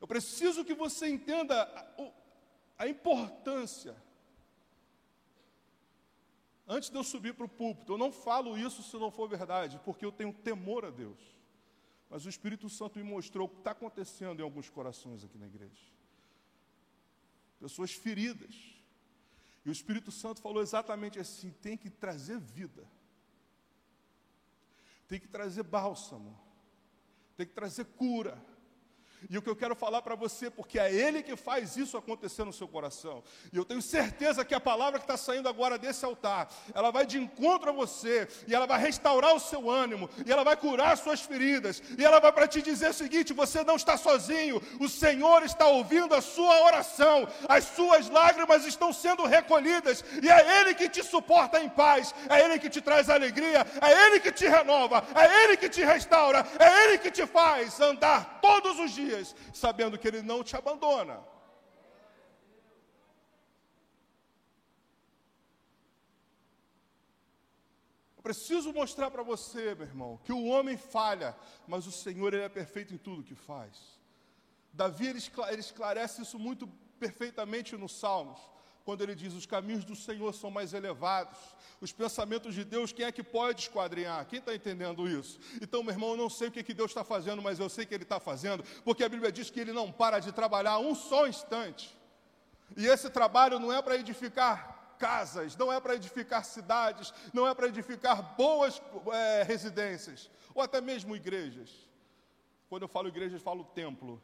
[0.00, 1.62] Eu preciso que você entenda
[2.76, 3.94] a importância
[6.73, 9.81] Antes de eu subir para o púlpito, eu não falo isso se não for verdade,
[9.85, 11.19] porque eu tenho temor a Deus.
[12.09, 15.49] Mas o Espírito Santo me mostrou o que está acontecendo em alguns corações aqui na
[15.49, 15.85] igreja.
[17.59, 18.55] Pessoas feridas.
[19.65, 22.87] E o Espírito Santo falou exatamente assim: tem que trazer vida.
[25.09, 26.39] tem que trazer bálsamo,
[27.37, 28.41] tem que trazer cura.
[29.29, 32.45] E o que eu quero falar para você, porque é Ele que faz isso acontecer
[32.45, 33.23] no seu coração.
[33.53, 37.05] E eu tenho certeza que a palavra que está saindo agora desse altar, ela vai
[37.05, 40.93] de encontro a você, e ela vai restaurar o seu ânimo, e ela vai curar
[40.93, 44.63] as suas feridas, e ela vai para te dizer o seguinte: você não está sozinho,
[44.79, 50.61] o Senhor está ouvindo a sua oração, as suas lágrimas estão sendo recolhidas, e é
[50.61, 54.33] Ele que te suporta em paz, é Ele que te traz alegria, é Ele que
[54.33, 58.91] te renova, é Ele que te restaura, é Ele que te faz andar todos os
[58.93, 61.23] dias dias, sabendo que Ele não te abandona.
[68.16, 71.35] Eu preciso mostrar para você, meu irmão, que o homem falha,
[71.66, 73.99] mas o Senhor ele é perfeito em tudo que faz.
[74.73, 75.18] Davi ele
[75.59, 76.68] esclarece isso muito
[76.99, 78.50] perfeitamente nos Salmos
[78.85, 81.38] quando ele diz: os caminhos do Senhor são mais elevados,
[81.81, 84.27] os pensamentos de Deus, quem é que pode esquadrinhar?
[84.27, 85.38] Quem está entendendo isso?
[85.61, 87.87] Então, meu irmão, eu não sei o que, que Deus está fazendo, mas eu sei
[87.87, 90.95] que Ele está fazendo, porque a Bíblia diz que Ele não para de trabalhar um
[90.95, 91.97] só instante.
[92.77, 97.55] E esse trabalho não é para edificar casas, não é para edificar cidades, não é
[97.55, 98.81] para edificar boas
[99.12, 101.88] é, residências, ou até mesmo igrejas.
[102.69, 104.23] Quando eu falo igreja, eu falo templo.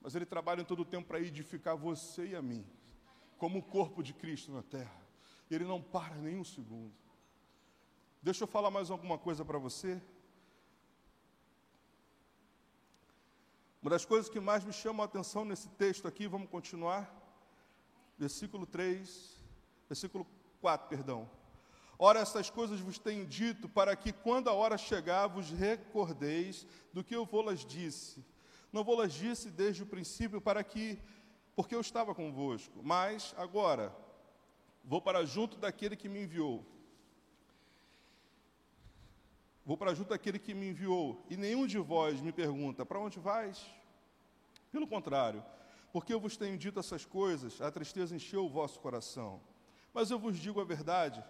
[0.00, 2.64] Mas Ele trabalha em todo o tempo para edificar você e a mim
[3.38, 5.06] como o corpo de Cristo na terra.
[5.50, 6.94] Ele não para nem um segundo.
[8.22, 10.00] Deixa eu falar mais alguma coisa para você.
[13.80, 17.08] Uma das coisas que mais me chama a atenção nesse texto aqui, vamos continuar.
[18.18, 19.44] Versículo 3,
[19.88, 20.26] versículo
[20.60, 21.30] 4, perdão.
[21.98, 27.04] Ora, essas coisas vos tenho dito, para que, quando a hora chegar, vos recordeis do
[27.04, 28.24] que eu vou-las disse.
[28.72, 30.98] Não vou-las disse desde o princípio, para que
[31.56, 32.80] porque eu estava convosco.
[32.82, 33.92] Mas agora
[34.84, 36.64] vou para junto daquele que me enviou.
[39.64, 43.18] Vou para junto daquele que me enviou, e nenhum de vós me pergunta: Para onde
[43.18, 43.66] vais?
[44.70, 45.42] Pelo contrário,
[45.92, 49.40] porque eu vos tenho dito essas coisas, a tristeza encheu o vosso coração.
[49.92, 51.24] Mas eu vos digo a verdade: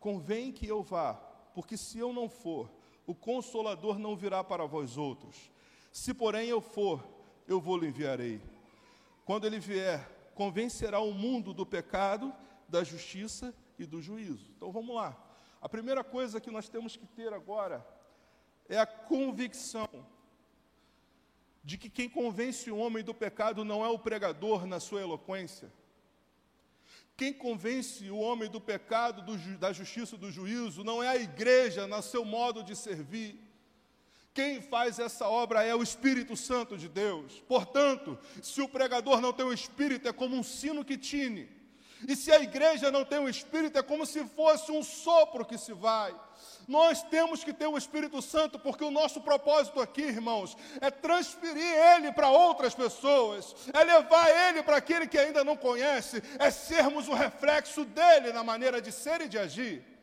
[0.00, 1.14] convém que eu vá,
[1.54, 2.70] porque se eu não for,
[3.06, 5.50] o consolador não virá para vós outros.
[5.92, 7.06] Se, porém, eu for,
[7.46, 8.40] eu vou lhe enviarei.
[9.26, 12.32] Quando ele vier, convencerá o mundo do pecado,
[12.68, 14.52] da justiça e do juízo.
[14.56, 15.20] Então vamos lá.
[15.60, 17.84] A primeira coisa que nós temos que ter agora
[18.68, 19.88] é a convicção
[21.64, 25.72] de que quem convence o homem do pecado não é o pregador na sua eloquência.
[27.16, 31.84] Quem convence o homem do pecado, do, da justiça, do juízo, não é a igreja
[31.88, 33.40] no seu modo de servir.
[34.36, 37.42] Quem faz essa obra é o Espírito Santo de Deus.
[37.48, 41.48] Portanto, se o pregador não tem o Espírito, é como um sino que tine.
[42.06, 45.56] E se a igreja não tem o Espírito, é como se fosse um sopro que
[45.56, 46.14] se vai.
[46.68, 51.74] Nós temos que ter o Espírito Santo, porque o nosso propósito aqui, irmãos, é transferir
[51.94, 57.08] ele para outras pessoas, é levar ele para aquele que ainda não conhece, é sermos
[57.08, 59.95] o reflexo dele na maneira de ser e de agir.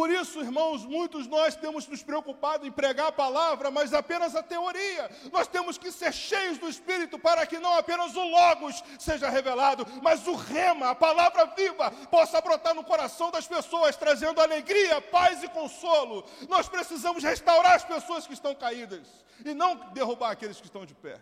[0.00, 4.42] Por isso, irmãos, muitos nós temos nos preocupado em pregar a palavra, mas apenas a
[4.42, 5.10] teoria.
[5.30, 9.84] Nós temos que ser cheios do Espírito para que não apenas o Logos seja revelado,
[10.02, 15.42] mas o rema, a palavra viva, possa brotar no coração das pessoas, trazendo alegria, paz
[15.42, 16.24] e consolo.
[16.48, 19.06] Nós precisamos restaurar as pessoas que estão caídas
[19.44, 21.20] e não derrubar aqueles que estão de pé.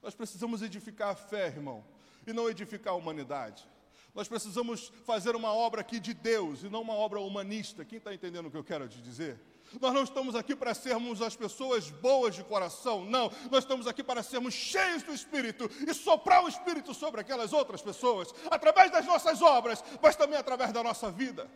[0.00, 1.84] Nós precisamos edificar a fé, irmão,
[2.24, 3.73] e não edificar a humanidade.
[4.14, 7.84] Nós precisamos fazer uma obra aqui de Deus e não uma obra humanista.
[7.84, 9.40] Quem está entendendo o que eu quero te dizer?
[9.80, 13.32] Nós não estamos aqui para sermos as pessoas boas de coração, não.
[13.50, 17.82] Nós estamos aqui para sermos cheios do Espírito e soprar o Espírito sobre aquelas outras
[17.82, 21.50] pessoas, através das nossas obras, mas também através da nossa vida.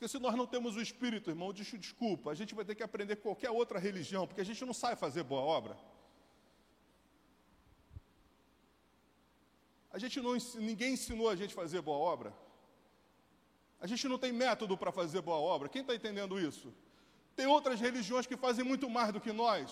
[0.00, 3.16] Porque se nós não temos o Espírito, irmão, desculpa, a gente vai ter que aprender
[3.16, 5.76] qualquer outra religião, porque a gente não sabe fazer boa obra.
[9.92, 12.32] A gente não, ninguém ensinou a gente a fazer boa obra.
[13.80, 15.68] A gente não tem método para fazer boa obra.
[15.68, 16.72] Quem está entendendo isso?
[17.34, 19.70] Tem outras religiões que fazem muito mais do que nós,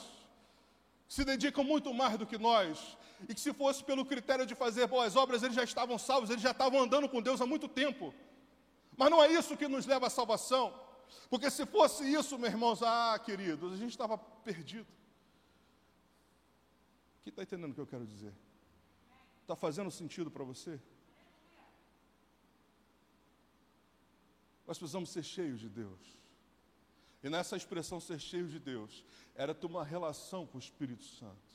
[1.06, 2.96] se dedicam muito mais do que nós,
[3.28, 6.42] e que se fosse pelo critério de fazer boas obras, eles já estavam salvos, eles
[6.42, 8.14] já estavam andando com Deus há muito tempo.
[8.96, 10.74] Mas não é isso que nos leva à salvação,
[11.30, 14.86] porque se fosse isso, meus irmãos, ah, queridos, a gente estava perdido.
[17.22, 18.32] Quem está entendendo o que eu quero dizer?
[19.48, 20.78] Está fazendo sentido para você?
[24.66, 26.18] Nós precisamos ser cheios de Deus.
[27.22, 29.02] E nessa expressão ser cheio de Deus,
[29.34, 31.48] era ter uma relação com o Espírito Santo.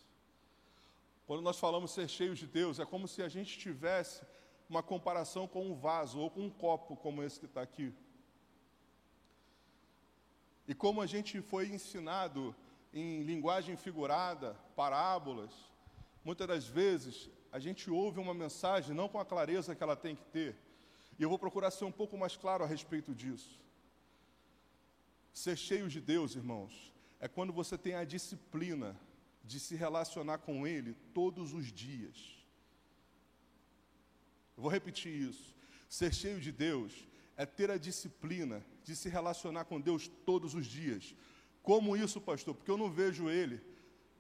[1.28, 4.26] Quando nós falamos ser cheios de Deus, é como se a gente tivesse
[4.68, 7.94] uma comparação com um vaso ou com um copo como esse que está aqui.
[10.68, 12.56] E como a gente foi ensinado
[12.92, 15.52] em linguagem figurada, parábolas,
[16.26, 20.16] muitas das vezes a gente ouve uma mensagem não com a clareza que ela tem
[20.16, 20.56] que ter.
[21.20, 23.62] E eu vou procurar ser um pouco mais claro a respeito disso.
[25.32, 29.00] Ser cheio de Deus, irmãos, é quando você tem a disciplina
[29.44, 32.44] de se relacionar com Ele todos os dias.
[34.58, 35.54] Eu vou repetir isso.
[35.88, 40.66] Ser cheio de Deus é ter a disciplina de se relacionar com Deus todos os
[40.66, 41.16] dias.
[41.62, 42.56] Como isso, pastor?
[42.56, 43.62] Porque eu não vejo Ele.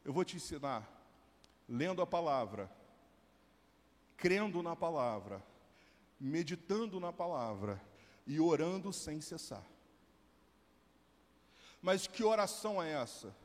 [0.05, 0.88] Eu vou te ensinar.
[1.67, 2.69] Lendo a palavra,
[4.24, 5.43] crendo na palavra,
[6.17, 7.82] meditando na palavra
[8.26, 9.65] e orando sem cessar.
[11.82, 13.36] Mas que oração é essa?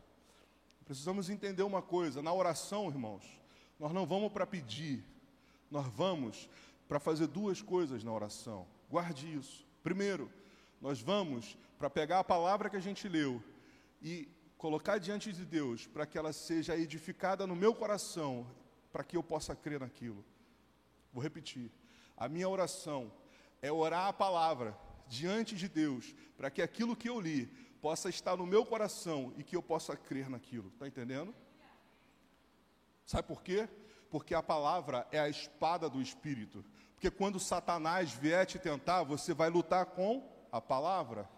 [0.85, 3.25] Precisamos entender uma coisa: na oração, irmãos,
[3.77, 5.05] nós não vamos para pedir,
[5.69, 6.49] nós vamos
[6.87, 8.65] para fazer duas coisas na oração.
[8.89, 9.67] Guarde isso.
[9.83, 10.31] Primeiro,
[10.81, 13.43] nós vamos para pegar a palavra que a gente leu
[14.01, 18.47] e colocar diante de Deus para que ela seja edificada no meu coração,
[18.93, 20.25] para que eu possa crer naquilo.
[21.13, 21.71] Vou repetir.
[22.17, 23.13] A minha oração
[23.63, 27.47] é orar a palavra diante de Deus, para que aquilo que eu li
[27.81, 30.69] possa estar no meu coração e que eu possa crer naquilo.
[30.69, 31.35] Está entendendo?
[33.07, 33.69] Sabe por quê?
[34.11, 36.65] Porque a palavra é a espada do Espírito.
[36.95, 41.29] Porque quando Satanás vier te tentar, você vai lutar com a palavra.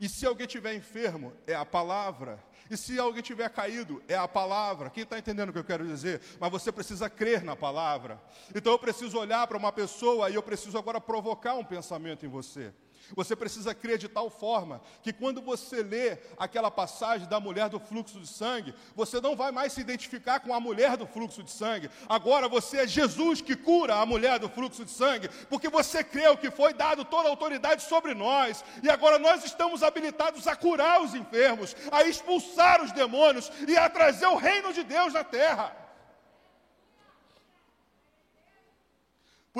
[0.00, 2.42] E se alguém estiver enfermo, é a palavra.
[2.70, 4.88] E se alguém tiver caído, é a palavra.
[4.88, 6.22] Quem está entendendo o que eu quero dizer?
[6.38, 8.18] Mas você precisa crer na palavra.
[8.54, 12.28] Então eu preciso olhar para uma pessoa e eu preciso agora provocar um pensamento em
[12.28, 12.72] você.
[13.14, 17.80] Você precisa crer de tal forma que quando você lê aquela passagem da mulher do
[17.80, 21.50] fluxo de sangue, você não vai mais se identificar com a mulher do fluxo de
[21.50, 21.90] sangue.
[22.08, 26.36] Agora você é Jesus que cura a mulher do fluxo de sangue, porque você creu
[26.36, 31.02] que foi dado toda a autoridade sobre nós, e agora nós estamos habilitados a curar
[31.02, 35.79] os enfermos, a expulsar os demônios e a trazer o reino de Deus na terra.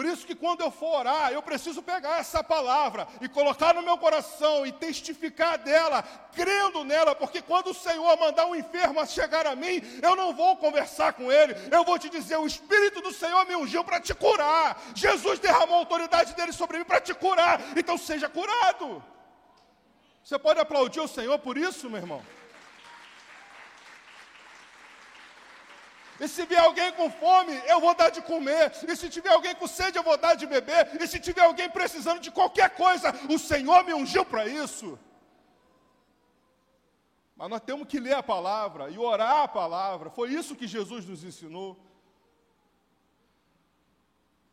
[0.00, 3.82] Por isso que quando eu for orar, eu preciso pegar essa palavra e colocar no
[3.82, 9.46] meu coração e testificar dela, crendo nela, porque quando o Senhor mandar um enfermo chegar
[9.46, 13.12] a mim, eu não vou conversar com ele, eu vou te dizer: o Espírito do
[13.12, 14.82] Senhor me ungiu para te curar.
[14.94, 19.04] Jesus derramou a autoridade dele sobre mim para te curar, então seja curado.
[20.24, 22.39] Você pode aplaudir o Senhor por isso, meu irmão?
[26.20, 28.70] E se vier alguém com fome, eu vou dar de comer.
[28.86, 31.00] E se tiver alguém com sede, eu vou dar de beber.
[31.00, 34.98] E se tiver alguém precisando de qualquer coisa, o Senhor me ungiu para isso.
[37.34, 40.10] Mas nós temos que ler a palavra e orar a palavra.
[40.10, 41.89] Foi isso que Jesus nos ensinou.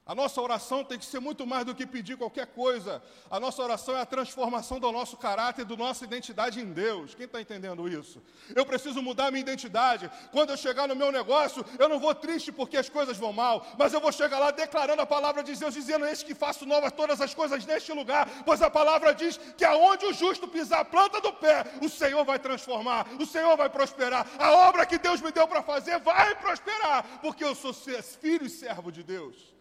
[0.07, 3.03] A nossa oração tem que ser muito mais do que pedir qualquer coisa.
[3.29, 7.13] A nossa oração é a transformação do nosso caráter, da nossa identidade em Deus.
[7.13, 8.23] Quem está entendendo isso?
[8.55, 10.09] Eu preciso mudar minha identidade.
[10.31, 13.67] Quando eu chegar no meu negócio, eu não vou triste porque as coisas vão mal,
[13.77, 16.93] mas eu vou chegar lá declarando a palavra de Deus, dizendo: Eis que faço novas
[16.93, 18.29] todas as coisas neste lugar.
[18.45, 22.23] Pois a palavra diz que aonde o justo pisar a planta do pé, o Senhor
[22.23, 24.25] vai transformar, o Senhor vai prosperar.
[24.39, 28.49] A obra que Deus me deu para fazer vai prosperar, porque eu sou filho e
[28.49, 29.56] servo de Deus.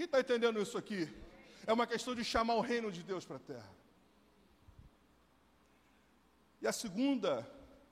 [0.00, 1.06] Quem está entendendo isso aqui?
[1.66, 3.70] É uma questão de chamar o reino de Deus para a terra.
[6.58, 7.46] E a segunda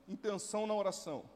[0.08, 1.28] intenção na oração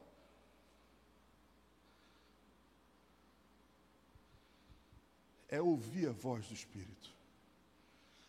[5.47, 7.13] é ouvir a voz do Espírito.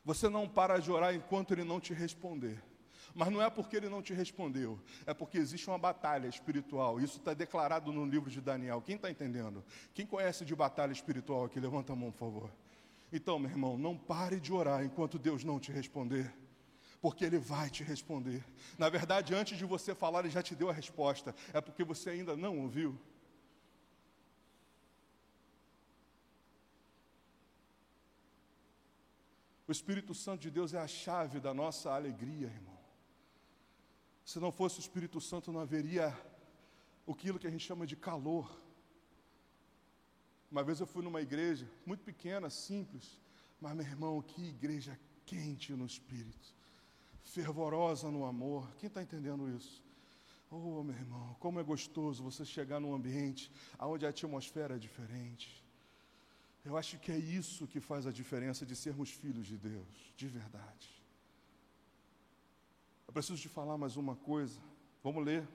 [0.05, 2.62] Você não para de orar enquanto ele não te responder.
[3.15, 7.01] Mas não é porque ele não te respondeu, é porque existe uma batalha espiritual.
[7.01, 8.83] Isso está declarado no livro de Daniel.
[8.83, 9.65] Quem está entendendo?
[9.95, 11.61] Quem conhece de batalha espiritual aqui?
[11.61, 12.51] Levanta a mão, por favor.
[13.12, 16.35] Então, meu irmão, não pare de orar enquanto Deus não te responder
[17.05, 18.43] porque Ele vai te responder.
[18.79, 22.09] Na verdade, antes de você falar, Ele já te deu a resposta, é porque você
[22.09, 22.99] ainda não ouviu.
[29.69, 32.74] O Espírito Santo de Deus é a chave da nossa alegria, irmão.
[34.25, 36.16] Se não fosse o Espírito Santo, não haveria
[37.07, 38.51] aquilo que a gente chama de calor.
[40.51, 43.20] Uma vez eu fui numa igreja, muito pequena, simples,
[43.61, 46.55] mas meu irmão, que igreja quente no Espírito,
[47.22, 48.70] fervorosa no amor.
[48.79, 49.83] Quem está entendendo isso?
[50.51, 55.62] Oh, meu irmão, como é gostoso você chegar num ambiente onde a atmosfera é diferente.
[56.64, 60.29] Eu acho que é isso que faz a diferença de sermos filhos de Deus, de
[60.29, 60.93] verdade.
[63.15, 64.61] Preciso te falar mais uma coisa.
[65.01, 65.47] Vamos ler.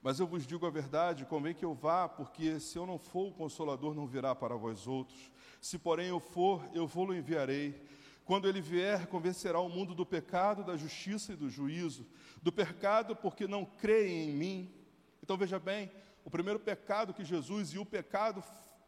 [0.00, 3.28] Mas eu vos digo a verdade, convém que eu vá, porque se eu não for,
[3.28, 5.30] o Consolador não virá para vós outros.
[5.60, 7.86] Se, porém, eu for, eu vou-lo enviarei.
[8.24, 12.06] Quando ele vier, convencerá o mundo do pecado, da justiça e do juízo.
[12.42, 14.74] Do pecado, porque não creem em mim.
[15.22, 15.92] Então veja bem,
[16.24, 18.42] o primeiro pecado que Jesus e o pecado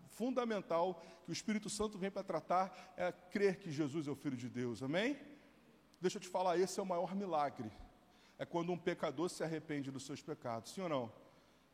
[0.09, 4.37] fundamental que o Espírito Santo vem para tratar é crer que Jesus é o Filho
[4.37, 4.83] de Deus.
[4.83, 5.36] Amém?
[6.01, 7.71] Deixa eu te falar, esse é o maior milagre
[8.39, 10.73] é quando um pecador se arrepende dos seus pecados.
[10.73, 11.13] Sim ou não?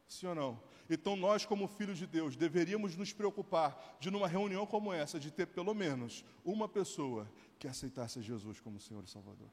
[0.07, 0.62] Sim ou não?
[0.89, 5.31] Então nós, como filhos de Deus, deveríamos nos preocupar de, numa reunião como essa, de
[5.31, 9.51] ter pelo menos uma pessoa que aceitasse Jesus como Senhor e Salvador.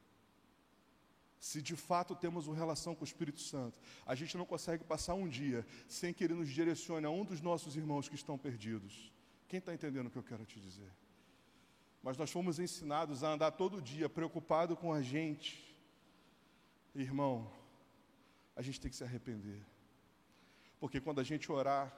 [1.39, 5.13] Se de fato temos uma relação com o Espírito Santo, a gente não consegue passar
[5.13, 9.11] um dia sem que Ele nos direcione a um dos nossos irmãos que estão perdidos.
[9.47, 10.91] Quem está entendendo o que eu quero te dizer?
[12.01, 15.69] Mas nós fomos ensinados a andar todo dia preocupado com a gente,
[16.95, 17.51] Irmão,
[18.55, 19.61] a gente tem que se arrepender.
[20.79, 21.95] Porque quando a gente orar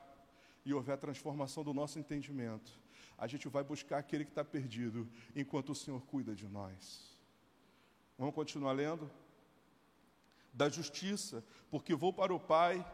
[0.66, 2.80] e houver transformação do nosso entendimento,
[3.18, 7.18] a gente vai buscar aquele que está perdido, enquanto o Senhor cuida de nós.
[8.18, 9.10] Vamos continuar lendo?
[10.54, 12.86] Da justiça, porque vou para o Pai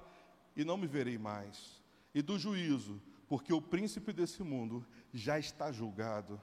[0.56, 1.82] e não me verei mais.
[2.14, 6.40] E do juízo, porque o príncipe desse mundo já está julgado.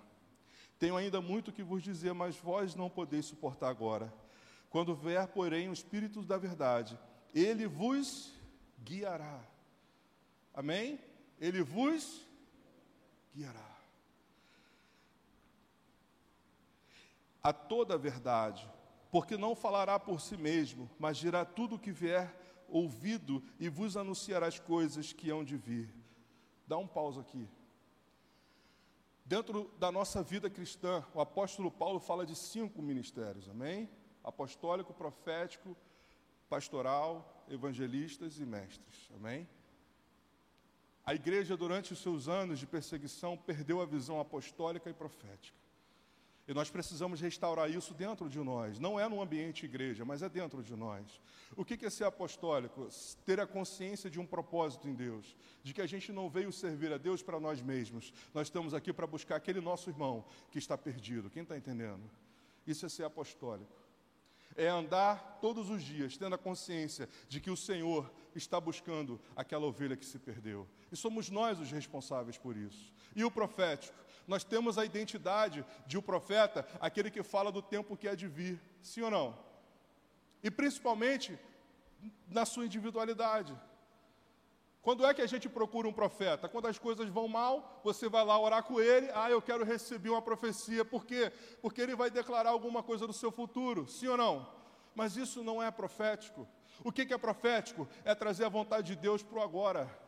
[0.85, 4.12] Tenho ainda muito que vos dizer, mas vós não podeis suportar agora.
[4.68, 6.99] Quando vier, porém, o Espírito da Verdade,
[7.35, 8.35] ele vos
[8.82, 9.41] guiará.
[10.53, 11.01] Amém?
[11.41, 12.20] Ele vos
[13.35, 13.78] guiará.
[17.43, 18.70] A toda a verdade,
[19.11, 22.30] porque não falará por si mesmo, mas dirá tudo o que vier
[22.68, 25.89] ouvido e vos anunciará as coisas que hão de vir.
[26.66, 27.49] Dá um pausa aqui.
[29.24, 33.88] Dentro da nossa vida cristã, o apóstolo Paulo fala de cinco ministérios, amém?
[34.24, 35.76] apostólico, profético,
[36.48, 39.10] pastoral, evangelistas e mestres.
[39.14, 39.46] Amém?
[41.04, 45.63] A igreja, durante os seus anos de perseguição, perdeu a visão apostólica e profética.
[46.47, 48.78] E nós precisamos restaurar isso dentro de nós.
[48.78, 51.20] Não é no ambiente igreja, mas é dentro de nós.
[51.57, 52.88] O que é ser apostólico?
[53.24, 56.92] Ter a consciência de um propósito em Deus, de que a gente não veio servir
[56.92, 58.12] a Deus para nós mesmos.
[58.34, 61.30] Nós estamos aqui para buscar aquele nosso irmão que está perdido.
[61.30, 62.03] Quem está entendendo?
[62.66, 63.84] Isso é ser apostólico
[64.57, 69.66] é andar todos os dias tendo a consciência de que o Senhor está buscando aquela
[69.66, 70.68] ovelha que se perdeu.
[70.90, 72.92] E somos nós os responsáveis por isso.
[73.14, 74.03] E o profético?
[74.26, 78.26] Nós temos a identidade de um profeta, aquele que fala do tempo que é de
[78.26, 78.60] vir.
[78.82, 79.38] Sim ou não?
[80.42, 81.38] E principalmente
[82.28, 83.56] na sua individualidade.
[84.82, 86.46] Quando é que a gente procura um profeta?
[86.46, 89.08] Quando as coisas vão mal, você vai lá orar com ele.
[89.14, 90.84] Ah, eu quero receber uma profecia.
[90.84, 91.32] Por quê?
[91.62, 93.88] Porque ele vai declarar alguma coisa do seu futuro.
[93.88, 94.46] Sim ou não?
[94.94, 96.46] Mas isso não é profético.
[96.82, 97.88] O que é profético?
[98.04, 100.03] É trazer a vontade de Deus para o agora.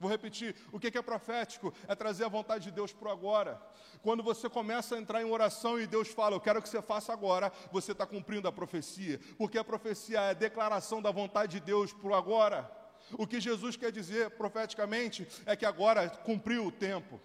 [0.00, 1.74] Vou repetir: o que é profético?
[1.86, 3.60] É trazer a vontade de Deus para o agora.
[4.00, 7.12] Quando você começa a entrar em oração e Deus fala, eu quero que você faça
[7.12, 11.60] agora, você está cumprindo a profecia, porque a profecia é a declaração da vontade de
[11.60, 12.70] Deus para o agora.
[13.12, 17.20] O que Jesus quer dizer profeticamente é que agora cumpriu o tempo.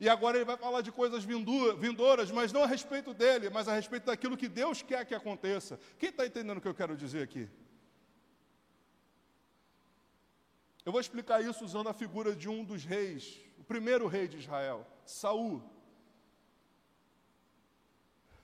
[0.00, 3.74] E agora ele vai falar de coisas vindouras, mas não a respeito dele, mas a
[3.74, 5.80] respeito daquilo que Deus quer que aconteça.
[5.98, 7.48] Quem está entendendo o que eu quero dizer aqui?
[10.84, 14.38] Eu vou explicar isso usando a figura de um dos reis, o primeiro rei de
[14.38, 15.62] Israel, Saul.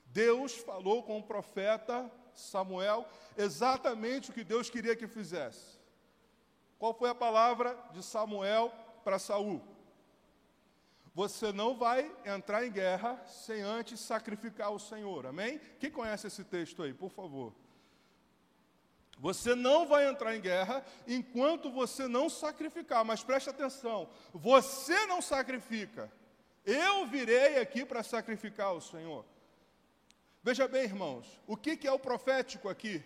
[0.05, 5.77] Deus falou com o profeta Samuel exatamente o que Deus queria que fizesse.
[6.77, 8.71] Qual foi a palavra de Samuel
[9.03, 9.61] para Saul?
[11.13, 15.25] Você não vai entrar em guerra sem antes sacrificar o Senhor.
[15.25, 15.59] Amém?
[15.79, 17.55] Quem conhece esse texto aí, por favor?
[19.19, 25.21] Você não vai entrar em guerra enquanto você não sacrificar, mas preste atenção: você não
[25.21, 26.11] sacrifica,
[26.65, 29.25] eu virei aqui para sacrificar o Senhor.
[30.43, 33.03] Veja bem, irmãos, o que, que é o profético aqui?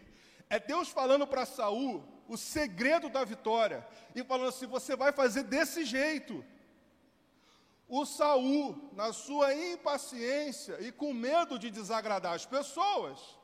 [0.50, 5.44] É Deus falando para Saul o segredo da vitória e falando assim: você vai fazer
[5.44, 6.44] desse jeito.
[7.88, 13.38] O Saul, na sua impaciência e com medo de desagradar as pessoas,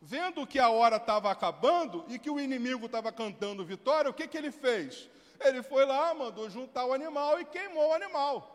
[0.00, 4.28] vendo que a hora estava acabando e que o inimigo estava cantando vitória, o que,
[4.28, 5.08] que ele fez?
[5.40, 8.52] Ele foi lá, mandou juntar o animal e queimou o animal.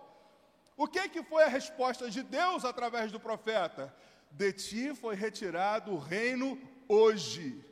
[0.76, 3.94] O que, que foi a resposta de Deus através do profeta?
[4.32, 7.64] De ti foi retirado o reino hoje.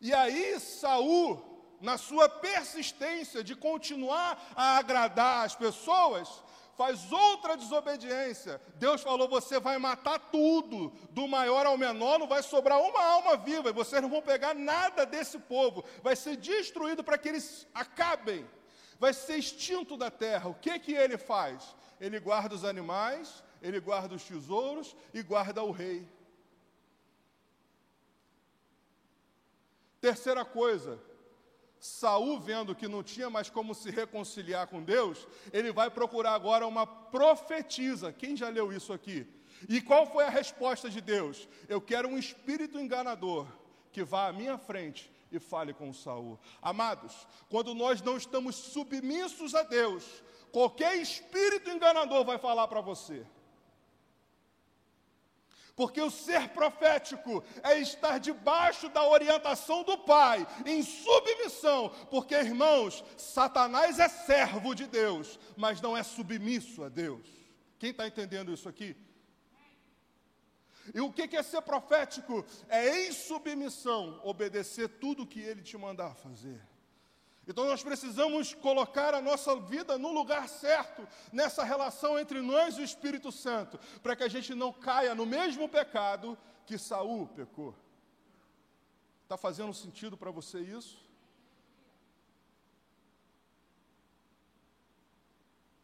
[0.00, 6.42] E aí Saul, na sua persistência de continuar a agradar as pessoas,
[6.82, 8.60] faz outra desobediência.
[8.74, 13.36] Deus falou: você vai matar tudo, do maior ao menor, não vai sobrar uma alma
[13.36, 17.68] viva, e vocês não vão pegar nada desse povo, vai ser destruído para que eles
[17.72, 18.44] acabem,
[18.98, 20.50] vai ser extinto da terra.
[20.50, 21.76] O que que ele faz?
[22.00, 26.08] Ele guarda os animais, ele guarda os tesouros e guarda o rei.
[30.00, 31.00] Terceira coisa,
[31.82, 36.64] Saul vendo que não tinha mais como se reconciliar com Deus, ele vai procurar agora
[36.64, 38.12] uma profetisa.
[38.12, 39.26] Quem já leu isso aqui?
[39.68, 41.48] E qual foi a resposta de Deus?
[41.68, 43.48] Eu quero um espírito enganador
[43.90, 46.38] que vá à minha frente e fale com Saul.
[46.62, 50.04] Amados, quando nós não estamos submissos a Deus,
[50.52, 53.26] qualquer espírito enganador vai falar para você.
[55.74, 61.88] Porque o ser profético é estar debaixo da orientação do Pai, em submissão.
[62.10, 67.26] Porque, irmãos, Satanás é servo de Deus, mas não é submisso a Deus.
[67.78, 68.96] Quem está entendendo isso aqui?
[70.94, 72.44] E o que é ser profético?
[72.68, 76.60] É em submissão, obedecer tudo que ele te mandar fazer.
[77.46, 82.80] Então nós precisamos colocar a nossa vida no lugar certo, nessa relação entre nós e
[82.80, 87.74] o Espírito Santo, para que a gente não caia no mesmo pecado que Saul pecou.
[89.24, 91.02] Está fazendo sentido para você isso?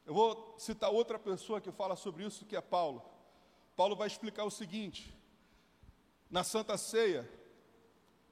[0.06, 3.04] Eu vou citar outra pessoa que fala sobre isso, que é Paulo.
[3.76, 5.14] Paulo vai explicar o seguinte:
[6.30, 7.28] na Santa Ceia,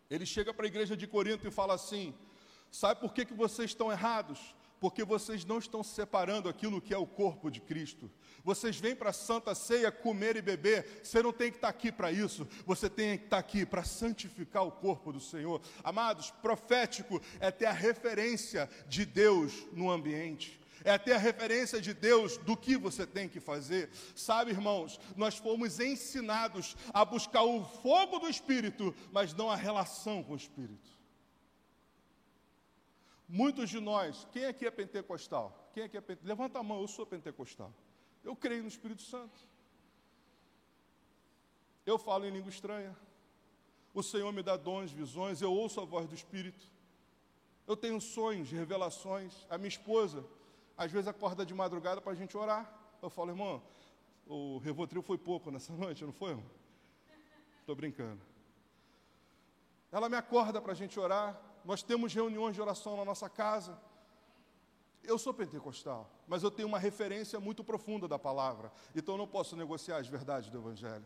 [0.08, 2.14] ele chega para a igreja de Corinto e fala assim:
[2.70, 4.54] Sabe por que, que vocês estão errados?
[4.78, 8.10] Porque vocês não estão separando aquilo que é o corpo de Cristo.
[8.44, 11.90] Vocês vêm para a Santa Ceia comer e beber, você não tem que estar aqui
[11.90, 15.62] para isso, você tem que estar aqui para santificar o corpo do Senhor.
[15.82, 21.92] Amados, profético é ter a referência de Deus no ambiente é ter a referência de
[21.92, 23.90] Deus do que você tem que fazer.
[24.14, 30.22] Sabe, irmãos, nós fomos ensinados a buscar o fogo do Espírito, mas não a relação
[30.22, 30.95] com o Espírito.
[33.28, 35.70] Muitos de nós, quem aqui é pentecostal?
[35.74, 36.36] Quem aqui é pentecostal?
[36.36, 37.72] Levanta a mão, eu sou pentecostal.
[38.22, 39.38] Eu creio no Espírito Santo.
[41.84, 42.96] Eu falo em língua estranha.
[43.92, 46.66] O Senhor me dá dons, visões, eu ouço a voz do Espírito.
[47.66, 49.46] Eu tenho sonhos, revelações.
[49.50, 50.24] A minha esposa,
[50.76, 52.70] às vezes, acorda de madrugada para a gente orar.
[53.02, 53.62] Eu falo, irmão,
[54.26, 56.46] o Revotril foi pouco nessa noite, não foi, irmão?
[57.60, 58.20] Estou brincando.
[59.90, 63.76] Ela me acorda para a gente orar nós temos reuniões de oração na nossa casa.
[65.02, 69.26] Eu sou pentecostal, mas eu tenho uma referência muito profunda da palavra, então eu não
[69.26, 71.04] posso negociar as verdades do Evangelho.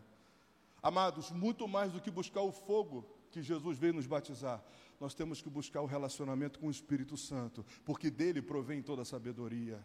[0.81, 4.63] Amados, muito mais do que buscar o fogo que Jesus veio nos batizar,
[4.99, 9.05] nós temos que buscar o relacionamento com o Espírito Santo, porque dele provém toda a
[9.05, 9.83] sabedoria.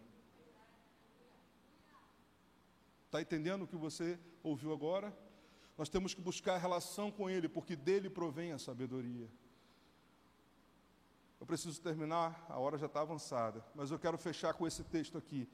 [3.07, 5.17] Está entendendo o que você ouviu agora?
[5.79, 9.29] Nós temos que buscar a relação com Ele, porque dele provém a sabedoria.
[11.39, 15.19] Eu preciso terminar, a hora já está avançada, mas eu quero fechar com esse texto
[15.19, 15.49] aqui.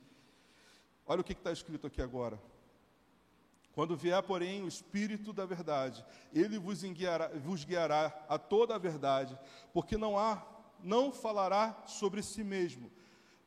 [1.05, 2.41] Olha o que está escrito aqui agora.
[3.73, 8.79] Quando vier, porém, o Espírito da verdade, ele vos guiará, vos guiará a toda a
[8.79, 9.39] verdade,
[9.73, 10.47] porque não há,
[10.83, 12.91] não falará sobre si mesmo,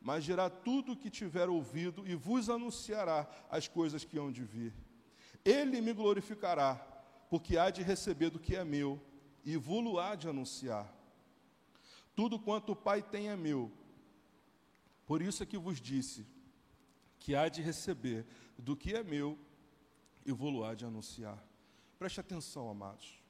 [0.00, 4.42] mas dirá tudo o que tiver ouvido e vos anunciará as coisas que hão de
[4.42, 4.74] vir.
[5.44, 6.74] Ele me glorificará,
[7.30, 9.00] porque há de receber do que é meu,
[9.44, 10.92] e vou-lo há de anunciar.
[12.16, 13.70] Tudo quanto o Pai tem é meu.
[15.04, 16.26] Por isso é que vos disse
[17.20, 18.26] que há de receber
[18.58, 19.38] do que é meu
[20.24, 21.38] e vou-lo há de anunciar.
[21.98, 23.22] Preste atenção, amados.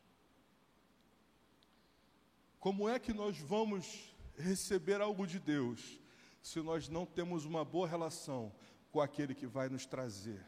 [2.61, 5.99] Como é que nós vamos receber algo de Deus
[6.41, 8.55] se nós não temos uma boa relação
[8.93, 10.47] com aquele que vai nos trazer?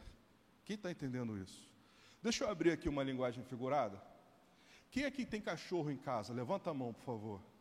[0.65, 1.69] Quem está entendendo isso?
[2.23, 4.01] Deixa eu abrir aqui uma linguagem figurada.
[4.93, 6.33] Quem aqui tem cachorro em casa?
[6.33, 7.58] Levanta a mão, por favor.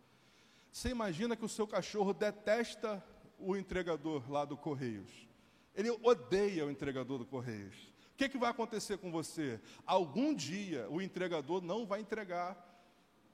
[0.78, 3.04] Você imagina que o seu cachorro detesta
[3.40, 5.28] o entregador lá do Correios.
[5.74, 7.76] Ele odeia o entregador do Correios.
[8.14, 9.60] O que, que vai acontecer com você?
[9.88, 12.56] Algum dia o entregador não vai entregar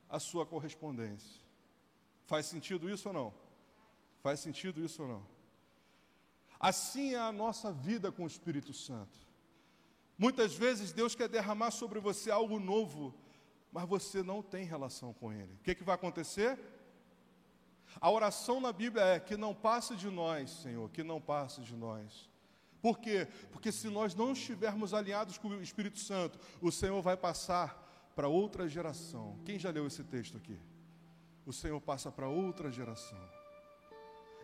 [0.07, 1.41] a sua correspondência.
[2.27, 3.33] Faz sentido isso ou não?
[4.21, 5.27] Faz sentido isso ou não?
[6.57, 9.19] Assim é a nossa vida com o Espírito Santo.
[10.17, 13.13] Muitas vezes Deus quer derramar sobre você algo novo,
[13.69, 15.55] mas você não tem relação com Ele.
[15.55, 16.57] O que, que vai acontecer?
[17.99, 21.75] A oração na Bíblia é que não passe de nós, Senhor, que não passe de
[21.75, 22.29] nós.
[22.81, 23.27] Por quê?
[23.51, 27.81] Porque se nós não estivermos alinhados com o Espírito Santo, o Senhor vai passar
[28.15, 29.39] para outra geração.
[29.45, 30.59] Quem já leu esse texto aqui?
[31.45, 33.17] O Senhor passa para outra geração.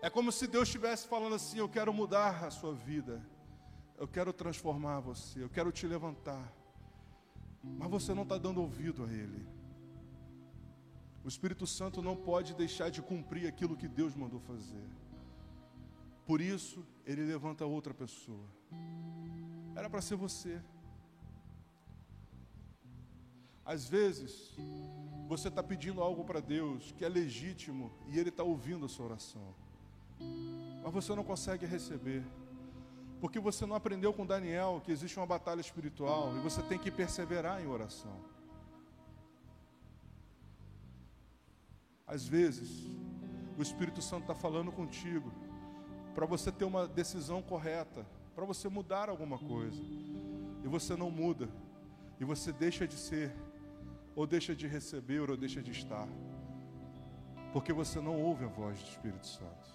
[0.01, 3.21] É como se Deus estivesse falando assim: Eu quero mudar a sua vida.
[3.97, 6.53] eu quero transformar você, eu quero te levantar.
[7.61, 9.45] Mas você não está dando ouvido a Ele.
[11.23, 14.87] O Espírito Santo não pode deixar de cumprir aquilo que Deus mandou fazer.
[16.25, 18.45] Por isso, ele levanta outra pessoa.
[19.75, 20.61] Era para ser você.
[23.65, 24.55] Às vezes,
[25.27, 29.05] você está pedindo algo para Deus que é legítimo e Ele está ouvindo a sua
[29.05, 29.53] oração,
[30.83, 32.23] mas você não consegue receber,
[33.21, 36.89] porque você não aprendeu com Daniel que existe uma batalha espiritual e você tem que
[36.89, 38.19] perseverar em oração.
[42.09, 42.89] Às vezes,
[43.55, 45.31] o Espírito Santo está falando contigo
[46.15, 48.03] para você ter uma decisão correta,
[48.33, 49.79] para você mudar alguma coisa,
[50.63, 51.47] e você não muda,
[52.19, 53.31] e você deixa de ser
[54.15, 56.07] ou deixa de receber, ou deixa de estar,
[57.53, 59.69] porque você não ouve a voz do Espírito Santo.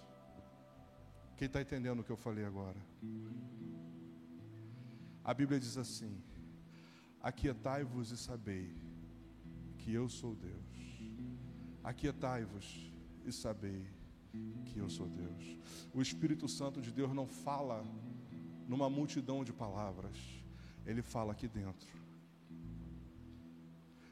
[1.37, 2.77] Quem está entendendo o que eu falei agora?
[5.23, 6.21] A Bíblia diz assim:
[7.23, 8.77] Aquietai-vos e sabei
[9.79, 10.64] que eu sou Deus.
[11.85, 12.93] Aquietai-vos
[13.25, 13.87] e sabei
[14.65, 15.59] que eu sou Deus.
[15.93, 17.85] O Espírito Santo de Deus não fala
[18.67, 20.17] numa multidão de palavras,
[20.87, 22.05] ele fala aqui dentro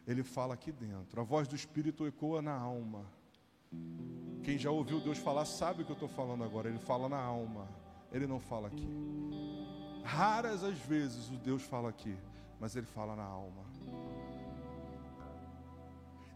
[0.07, 1.21] ele fala aqui dentro.
[1.21, 3.07] A voz do Espírito ecoa na alma.
[4.43, 6.69] Quem já ouviu Deus falar sabe o que eu estou falando agora.
[6.69, 7.69] Ele fala na alma,
[8.11, 8.89] ele não fala aqui.
[10.05, 12.17] Raras as vezes o Deus fala aqui,
[12.61, 13.63] mas ele fala na alma.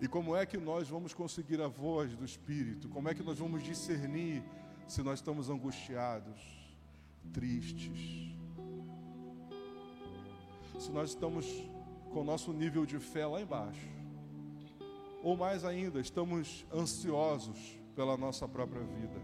[0.01, 2.88] E como é que nós vamos conseguir a voz do Espírito?
[2.88, 4.42] Como é que nós vamos discernir
[4.86, 6.40] se nós estamos angustiados,
[7.32, 8.34] tristes?
[10.78, 11.47] Se nós estamos
[12.12, 13.88] com o nosso nível de fé lá embaixo.
[15.22, 19.20] Ou mais ainda, estamos ansiosos pela nossa própria vida.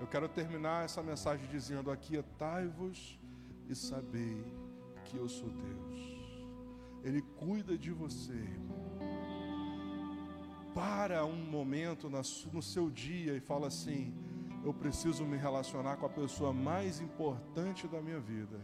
[0.00, 3.18] Eu quero terminar essa mensagem dizendo: Aquietai-vos
[3.68, 4.44] e sabei
[5.06, 6.13] que eu sou Deus.
[7.04, 8.42] Ele cuida de você.
[10.74, 14.12] Para um momento no seu dia e fala assim:
[14.64, 18.58] Eu preciso me relacionar com a pessoa mais importante da minha vida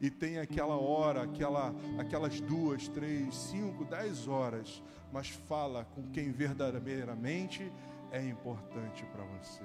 [0.00, 4.82] e tem aquela hora, aquela, aquelas duas, três, cinco, dez horas,
[5.12, 7.72] mas fala com quem verdadeiramente
[8.10, 9.64] é importante para você.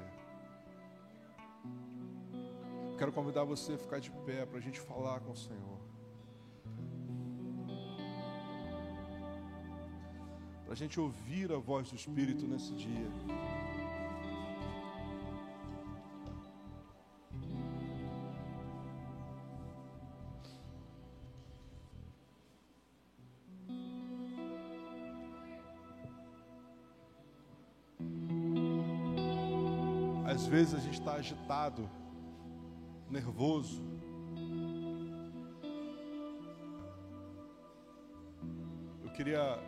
[2.97, 5.80] Quero convidar você a ficar de pé para a gente falar com o Senhor.
[10.71, 13.11] Para a gente ouvir a voz do Espírito nesse dia.
[30.51, 31.89] vezes a gente está agitado,
[33.09, 33.81] nervoso.
[39.03, 39.59] Eu queria,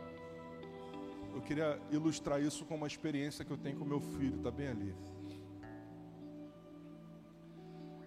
[1.34, 4.68] eu queria ilustrar isso com uma experiência que eu tenho com meu filho, está bem
[4.68, 4.96] ali.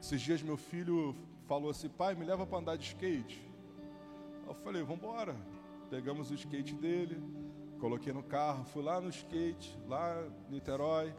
[0.00, 1.16] Esses dias meu filho
[1.46, 3.42] falou assim, pai, me leva para andar de skate.
[4.46, 5.36] Eu falei, vamos embora.
[5.90, 7.20] Pegamos o skate dele,
[7.80, 11.14] coloquei no carro, fui lá no skate, lá em Niterói.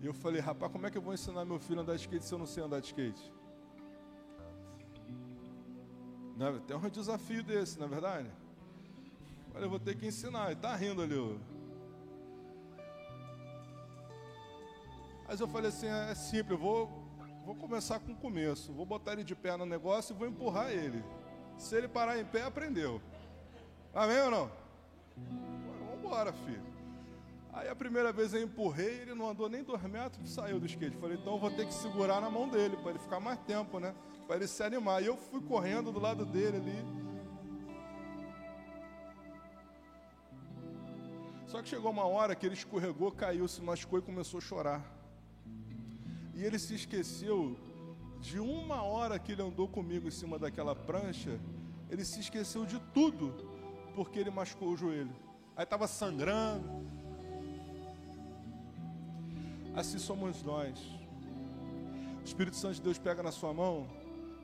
[0.00, 2.00] E eu falei, rapaz, como é que eu vou ensinar meu filho a andar de
[2.02, 3.32] skate se eu não sei andar de skate?
[6.66, 8.30] Tem um desafio desse, não é verdade?
[9.54, 10.50] Olha, eu vou ter que ensinar.
[10.50, 11.18] Ele tá rindo ali.
[11.18, 11.36] Ó.
[15.26, 16.90] Mas eu falei assim, é simples, eu vou,
[17.44, 18.72] vou começar com o começo.
[18.72, 21.02] Vou botar ele de pé no negócio e vou empurrar ele.
[21.56, 23.00] Se ele parar em pé, aprendeu.
[23.94, 24.50] Amém ou não?
[25.16, 26.62] Vamos embora, filho.
[27.52, 30.66] Aí a primeira vez eu empurrei, ele não andou nem dois metros e saiu do
[30.66, 30.96] skate.
[30.96, 33.78] Falei, então eu vou ter que segurar na mão dele, para ele ficar mais tempo,
[33.78, 33.94] né?
[34.26, 35.02] Para ele se animar.
[35.02, 37.01] E eu fui correndo do lado dele ali.
[41.52, 44.82] Só que chegou uma hora que ele escorregou, caiu, se machucou e começou a chorar.
[46.34, 47.58] E ele se esqueceu
[48.20, 51.38] de uma hora que ele andou comigo em cima daquela prancha,
[51.90, 53.34] ele se esqueceu de tudo,
[53.94, 55.14] porque ele machucou o joelho.
[55.54, 56.66] Aí estava sangrando,
[59.76, 60.78] Assim somos nós.
[62.22, 63.86] O Espírito Santo de Deus pega na sua mão,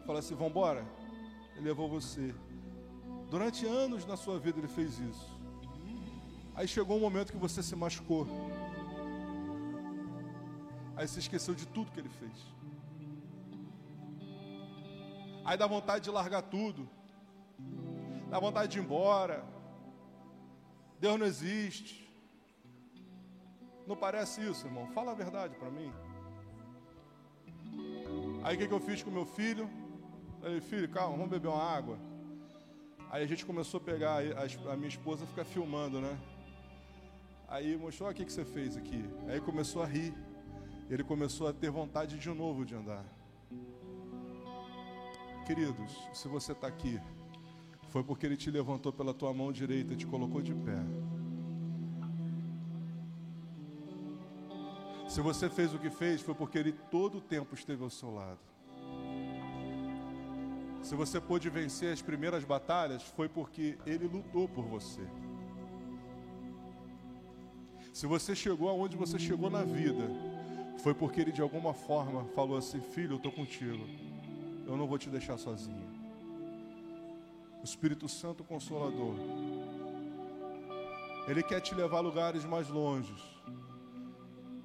[0.06, 0.86] fala assim: vamos embora.
[1.56, 2.34] Ele levou você.
[3.30, 5.37] Durante anos na sua vida ele fez isso.
[6.58, 8.26] Aí chegou um momento que você se machucou.
[10.96, 12.38] Aí você esqueceu de tudo que ele fez.
[15.44, 16.88] Aí dá vontade de largar tudo.
[18.28, 19.46] Dá vontade de ir embora.
[20.98, 22.12] Deus não existe.
[23.86, 24.88] Não parece isso, irmão?
[24.88, 25.92] Fala a verdade para mim.
[28.42, 29.70] Aí o que, que eu fiz com meu filho?
[30.40, 31.96] Falei, filho, calma, vamos beber uma água.
[33.12, 36.18] Aí a gente começou a pegar, a, a minha esposa fica filmando, né?
[37.48, 39.02] Aí mostrou, o que, que você fez aqui.
[39.26, 40.14] Aí começou a rir.
[40.90, 43.04] Ele começou a ter vontade de novo de andar.
[45.46, 47.00] Queridos, se você está aqui,
[47.88, 50.78] foi porque Ele te levantou pela tua mão direita e te colocou de pé.
[55.08, 58.10] Se você fez o que fez, foi porque Ele todo o tempo esteve ao seu
[58.12, 58.40] lado.
[60.82, 65.06] Se você pôde vencer as primeiras batalhas, foi porque Ele lutou por você.
[67.98, 70.04] Se você chegou aonde você chegou na vida,
[70.84, 73.84] foi porque Ele de alguma forma falou assim: Filho, eu estou contigo,
[74.68, 75.82] eu não vou te deixar sozinho.
[77.60, 79.16] O Espírito Santo Consolador,
[81.26, 83.12] Ele quer te levar a lugares mais longe.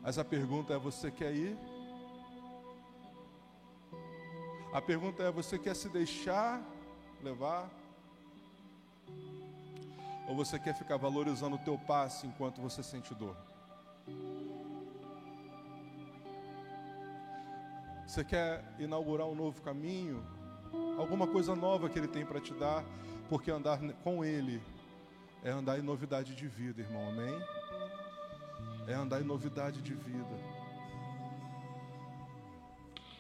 [0.03, 1.57] Mas a pergunta é: você quer ir?
[4.71, 6.61] A pergunta é: você quer se deixar
[7.23, 7.67] levar?
[10.28, 13.36] Ou você quer ficar valorizando o teu passe enquanto você sente dor?
[18.07, 20.24] Você quer inaugurar um novo caminho?
[20.97, 22.84] Alguma coisa nova que Ele tem para te dar?
[23.28, 24.61] Porque andar com Ele
[25.43, 27.36] é andar em novidade de vida, irmão, amém?
[28.88, 30.63] É andar em novidade de vida.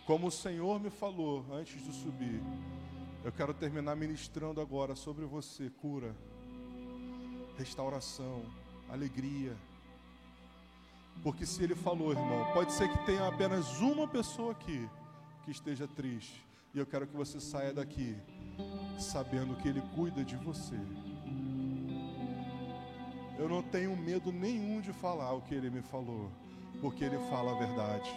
[0.05, 2.41] Como o Senhor me falou antes de subir,
[3.23, 6.15] eu quero terminar ministrando agora sobre você cura,
[7.57, 8.43] restauração,
[8.89, 9.55] alegria.
[11.21, 14.89] Porque se Ele falou, irmão, pode ser que tenha apenas uma pessoa aqui
[15.43, 16.45] que esteja triste.
[16.73, 18.15] E eu quero que você saia daqui
[18.99, 20.79] sabendo que Ele cuida de você.
[23.37, 26.31] Eu não tenho medo nenhum de falar o que Ele me falou,
[26.81, 28.09] porque Ele fala a verdade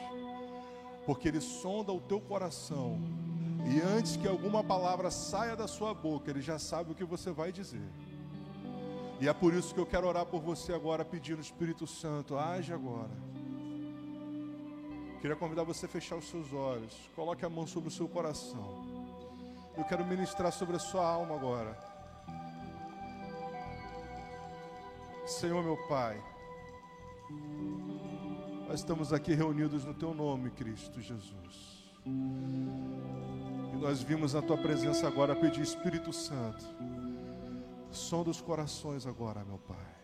[1.07, 2.99] porque Ele sonda o teu coração.
[3.72, 7.30] E antes que alguma palavra saia da sua boca, Ele já sabe o que você
[7.30, 7.89] vai dizer.
[9.21, 12.73] E é por isso que eu quero orar por você agora, pedindo Espírito Santo, age
[12.73, 13.11] agora.
[15.21, 18.85] Queria convidar você a fechar os seus olhos, coloque a mão sobre o seu coração.
[19.77, 21.77] Eu quero ministrar sobre a sua alma agora.
[25.27, 26.23] Senhor meu Pai.
[28.69, 31.85] Nós estamos aqui reunidos no Teu nome, Cristo Jesus.
[32.05, 36.64] E nós vimos na Tua presença agora pedir Espírito Santo,
[37.91, 39.97] som dos corações agora, meu Pai.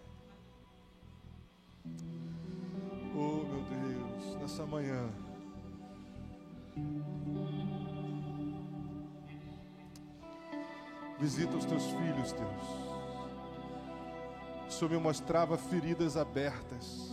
[3.14, 5.10] Oh, meu Deus, nessa manhã.
[11.18, 12.66] Visita os teus filhos, Deus.
[14.68, 17.12] O Senhor me mostrava feridas abertas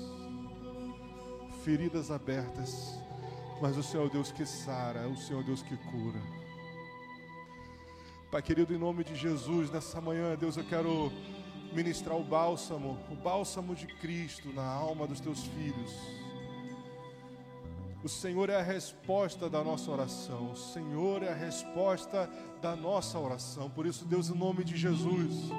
[1.69, 2.99] feridas abertas,
[3.61, 5.77] mas o Senhor é o Deus que sara, é o Senhor é o Deus que
[5.77, 6.19] cura.
[8.31, 11.11] Pai querido, em nome de Jesus, nessa manhã, Deus, eu quero
[11.73, 15.91] ministrar o bálsamo, o bálsamo de Cristo na alma dos teus filhos.
[18.03, 20.51] O Senhor é a resposta da nossa oração.
[20.51, 22.29] O Senhor é a resposta
[22.61, 23.67] da nossa oração.
[23.67, 25.49] Por isso, Deus, em nome de Jesus,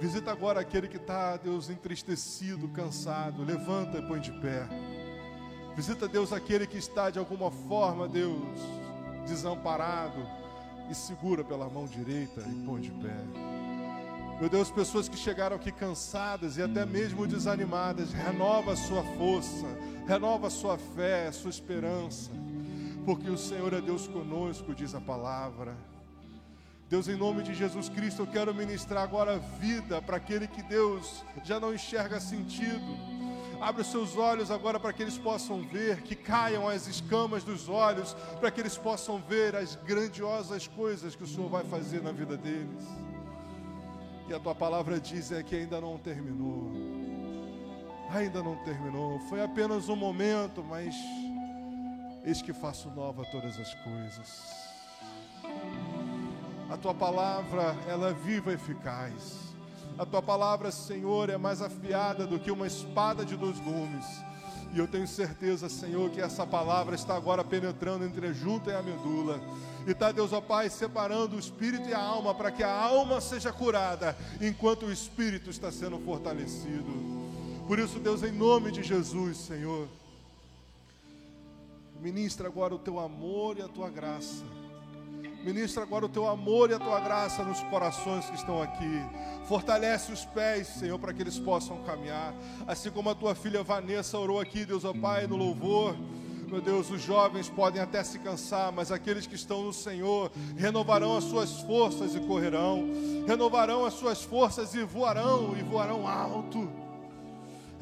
[0.00, 3.44] visita agora aquele que está, Deus, entristecido, cansado.
[3.44, 4.66] Levanta e põe de pé.
[5.76, 8.58] Visita, Deus, aquele que está de alguma forma, Deus,
[9.26, 10.43] desamparado
[10.90, 13.14] e segura pela mão direita e põe de pé.
[14.40, 19.66] Meu Deus, pessoas que chegaram aqui cansadas e até mesmo desanimadas, renova a sua força,
[20.06, 22.30] renova a sua fé, a sua esperança,
[23.04, 25.76] porque o Senhor é Deus conosco, diz a palavra.
[26.90, 31.24] Deus, em nome de Jesus Cristo, eu quero ministrar agora vida para aquele que Deus
[31.44, 33.13] já não enxerga sentido
[33.60, 37.68] Abre os seus olhos agora para que eles possam ver, que caiam as escamas dos
[37.68, 42.12] olhos, para que eles possam ver as grandiosas coisas que o Senhor vai fazer na
[42.12, 42.84] vida deles.
[44.28, 46.70] E a tua palavra diz é que ainda não terminou.
[48.10, 49.18] Ainda não terminou.
[49.28, 50.94] Foi apenas um momento, mas
[52.24, 54.64] eis que faço nova todas as coisas.
[56.70, 59.53] A tua palavra, ela é viva e eficaz.
[59.96, 64.04] A tua palavra, Senhor, é mais afiada do que uma espada de dois gumes.
[64.72, 68.74] E eu tenho certeza, Senhor, que essa palavra está agora penetrando entre a junta e
[68.74, 69.40] a medula.
[69.86, 73.20] E está, Deus, ó Pai, separando o espírito e a alma para que a alma
[73.20, 76.90] seja curada, enquanto o espírito está sendo fortalecido.
[77.68, 79.86] Por isso, Deus, em nome de Jesus, Senhor,
[82.00, 84.44] ministra agora o teu amor e a tua graça
[85.44, 89.04] Ministra agora o teu amor e a tua graça nos corações que estão aqui.
[89.46, 92.32] Fortalece os pés, Senhor, para que eles possam caminhar.
[92.66, 95.94] Assim como a tua filha Vanessa orou aqui, Deus, ó Pai, no louvor.
[96.48, 101.14] meu Deus, os jovens podem até se cansar, mas aqueles que estão no Senhor renovarão
[101.14, 102.88] as suas forças e correrão,
[103.26, 106.66] renovarão as suas forças e voarão, e voarão alto.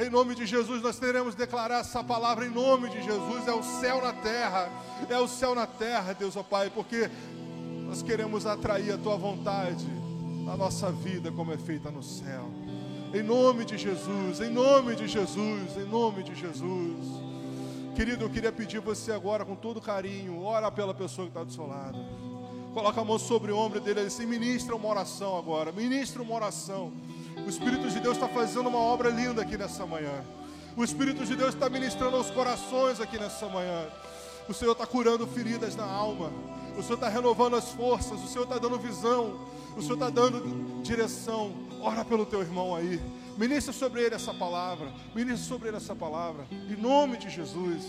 [0.01, 3.47] Em nome de Jesus, nós teremos declarar essa palavra em nome de Jesus.
[3.47, 4.69] É o céu na terra,
[5.09, 7.09] é o céu na terra, Deus, ó Pai, porque
[7.93, 9.85] nós queremos atrair a Tua vontade
[10.47, 12.49] na nossa vida, como é feita no céu.
[13.13, 17.07] Em nome de Jesus, em nome de Jesus, em nome de Jesus.
[17.95, 21.53] Querido, eu queria pedir você agora, com todo carinho, ora pela pessoa que está do
[21.53, 21.99] seu lado.
[22.73, 25.71] Coloca a mão sobre o ombro dele e assim, ministra uma oração agora.
[25.71, 26.91] Ministra uma oração.
[27.45, 30.25] O Espírito de Deus está fazendo uma obra linda aqui nessa manhã.
[30.75, 33.87] O Espírito de Deus está ministrando aos corações aqui nessa manhã.
[34.49, 36.33] O Senhor está curando feridas na alma.
[36.77, 38.23] O Senhor está renovando as forças.
[38.23, 39.39] O Senhor está dando visão.
[39.77, 41.53] O Senhor está dando direção.
[41.81, 43.01] Ora pelo teu irmão aí.
[43.37, 44.93] Ministra sobre ele essa palavra.
[45.15, 46.47] Ministra sobre ele essa palavra.
[46.51, 47.85] Em nome de Jesus.